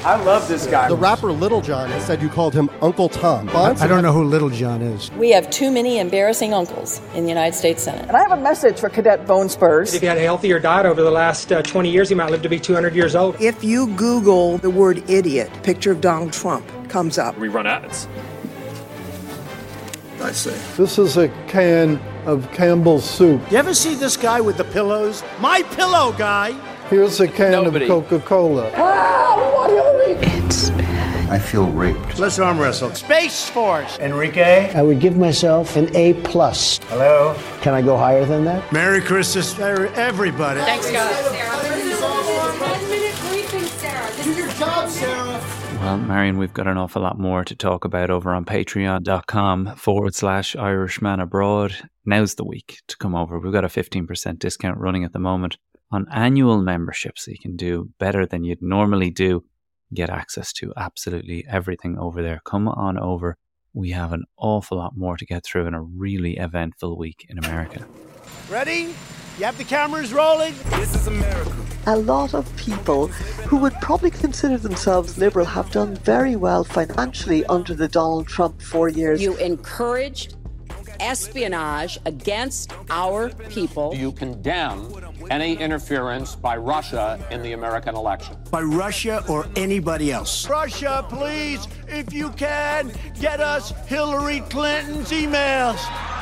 I 0.03 0.17
love 0.25 0.49
this 0.49 0.67
guy. 0.67 0.89
The 0.89 0.97
rapper 0.97 1.31
Lil 1.31 1.61
Jon 1.61 1.91
has 1.91 2.07
said 2.07 2.23
you 2.23 2.31
called 2.31 2.55
him 2.55 2.71
Uncle 2.81 3.11
Tom. 3.11 3.51
I 3.51 3.87
don't 3.87 4.03
know 4.03 4.13
who 4.15 4.25
Lil 4.25 4.49
Jon 4.49 4.81
is. 4.81 5.11
We 5.13 5.31
have 5.33 5.51
too 5.51 5.71
many 5.71 5.99
embarrassing 5.99 6.55
uncles 6.55 7.03
in 7.15 7.25
the 7.25 7.29
United 7.29 7.55
States 7.55 7.83
Senate. 7.83 8.09
And 8.09 8.17
I 8.17 8.23
have 8.23 8.33
a 8.33 8.41
message 8.41 8.81
for 8.81 8.89
Cadet 8.89 9.27
Bone 9.27 9.51
Spurs. 9.51 9.93
If 9.93 10.03
you 10.03 10.09
had 10.09 10.17
a 10.17 10.23
healthier 10.23 10.59
diet 10.59 10.87
over 10.87 11.03
the 11.03 11.11
last 11.11 11.53
uh, 11.53 11.61
20 11.61 11.91
years, 11.91 12.09
you 12.09 12.17
might 12.17 12.31
live 12.31 12.41
to 12.41 12.49
be 12.49 12.59
200 12.59 12.95
years 12.95 13.15
old. 13.15 13.39
If 13.43 13.63
you 13.63 13.89
Google 13.89 14.57
the 14.57 14.71
word 14.71 15.09
idiot, 15.11 15.51
picture 15.63 15.93
of 15.93 16.01
Donald 16.01 16.33
Trump 16.33 16.67
comes 16.89 17.19
up. 17.19 17.37
We 17.37 17.49
run 17.49 17.67
ads. 17.67 18.09
I 20.23 20.33
see. 20.33 20.51
This 20.77 20.99
is 20.99 21.19
a 21.19 21.29
can 21.47 21.99
of 22.25 22.51
Campbell's 22.53 23.05
soup. 23.09 23.41
You 23.51 23.59
ever 23.59 23.75
see 23.75 23.95
this 23.95 24.17
guy 24.17 24.41
with 24.41 24.57
the 24.57 24.65
pillows? 24.65 25.23
My 25.41 25.63
pillow 25.63 26.13
guy. 26.13 26.53
Here's 26.91 27.21
a 27.21 27.29
can 27.29 27.53
Nobody. 27.53 27.85
of 27.85 27.89
Coca-Cola. 28.09 28.73
Ah, 28.75 29.67
it's 30.11 30.71
bad. 30.71 31.31
I 31.31 31.39
feel 31.39 31.71
raped. 31.71 32.19
Let's 32.19 32.41
arm 32.41 32.59
wrestle. 32.59 32.93
Space 32.95 33.49
Force. 33.49 33.97
Enrique. 34.01 34.73
I 34.75 34.83
would 34.83 34.99
give 34.99 35.17
myself 35.17 35.77
an 35.77 35.95
A 35.95 36.15
plus. 36.15 36.79
Hello. 36.89 37.37
Can 37.61 37.75
I 37.75 37.83
go 37.83 37.97
higher 37.97 38.25
than 38.25 38.45
that? 38.47 38.73
Merry 38.73 39.01
Christmas, 39.01 39.57
everybody. 39.61 40.59
Thanks, 40.63 40.91
guys. 40.91 41.27
One 42.61 42.91
minute 42.91 43.15
briefing, 43.29 43.61
Sarah. 43.61 44.11
Do 44.25 44.33
your 44.35 44.49
job, 44.55 44.89
Sarah. 44.89 45.41
Well, 45.79 45.97
Marion, 45.99 46.39
we've 46.39 46.53
got 46.53 46.67
an 46.67 46.77
awful 46.77 47.03
lot 47.03 47.21
more 47.21 47.45
to 47.45 47.55
talk 47.55 47.85
about 47.85 48.11
over 48.11 48.35
on 48.35 48.45
patreon.com 48.45 49.77
forward 49.77 50.17
slash 50.17 50.57
Irishman 50.57 51.21
Abroad. 51.21 51.89
Now's 52.05 52.35
the 52.35 52.45
week 52.45 52.81
to 52.89 52.97
come 52.97 53.15
over. 53.15 53.39
We've 53.39 53.53
got 53.53 53.65
a 53.65 53.69
15% 53.69 54.41
discount 54.41 54.79
running 54.79 55.05
at 55.05 55.13
the 55.13 55.21
moment 55.21 55.57
on 55.91 56.07
annual 56.13 56.61
membership, 56.61 57.19
so 57.19 57.31
you 57.31 57.39
can 57.39 57.57
do 57.57 57.91
better 57.99 58.27
than 58.27 58.45
you'd 58.45 58.63
normally 58.63 59.11
do. 59.11 59.45
Get 59.93 60.09
access 60.09 60.53
to 60.55 60.73
absolutely 60.77 61.45
everything 61.49 61.99
over 61.99 62.23
there. 62.23 62.41
Come 62.45 62.69
on 62.69 62.99
over. 62.99 63.37
We 63.73 63.91
have 63.91 64.13
an 64.13 64.25
awful 64.37 64.79
lot 64.79 64.97
more 64.97 65.17
to 65.17 65.27
get 65.27 65.45
through 65.45 65.67
in 65.67 65.75
a 65.75 65.83
really 65.83 66.37
eventful 66.37 66.97
week 66.97 67.27
in 67.29 67.39
America. 67.39 67.87
Ready? 68.49 68.95
You 69.39 69.45
have 69.47 69.59
the 69.59 69.65
cameras 69.65 70.13
rolling? 70.13 70.55
This 70.71 70.95
is 70.95 71.07
America. 71.07 71.53
A 71.87 71.97
lot 71.97 72.35
of 72.35 72.55
people 72.57 73.07
who 73.47 73.57
would 73.57 73.73
probably 73.81 74.11
consider 74.11 74.59
themselves 74.59 75.19
liberal 75.19 75.47
have 75.47 75.71
done 75.71 75.97
very 75.97 76.37
well 76.37 76.63
financially 76.63 77.45
under 77.47 77.75
the 77.75 77.89
Donald 77.89 78.27
Trump 78.27 78.61
four 78.61 78.89
years. 78.89 79.23
You 79.23 79.37
encouraged 79.39 80.37
espionage 81.01 81.99
against 82.05 82.73
our 82.91 83.31
people. 83.49 83.95
You 83.95 84.13
condemn 84.13 84.93
any 85.31 85.55
interference 85.55 86.35
by 86.35 86.57
Russia 86.57 87.19
in 87.31 87.43
the 87.43 87.53
American 87.53 87.95
election? 87.95 88.37
By 88.51 88.63
Russia 88.63 89.25
or 89.29 89.47
anybody 89.57 90.13
else. 90.13 90.49
Russia, 90.49 91.05
please, 91.09 91.67
if 91.89 92.13
you 92.13 92.31
can, 92.31 92.93
get 93.21 93.41
us 93.41 93.73
Hillary 93.87 94.41
Clinton's 94.49 95.11
emails. 95.11 95.79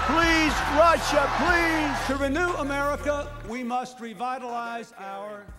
Please, 0.06 0.54
Russia, 0.76 1.30
please. 1.36 2.06
To 2.06 2.16
renew 2.16 2.52
America, 2.54 3.30
we 3.48 3.62
must 3.62 4.00
revitalize 4.00 4.94
our 4.98 5.28
democracy. 5.28 5.57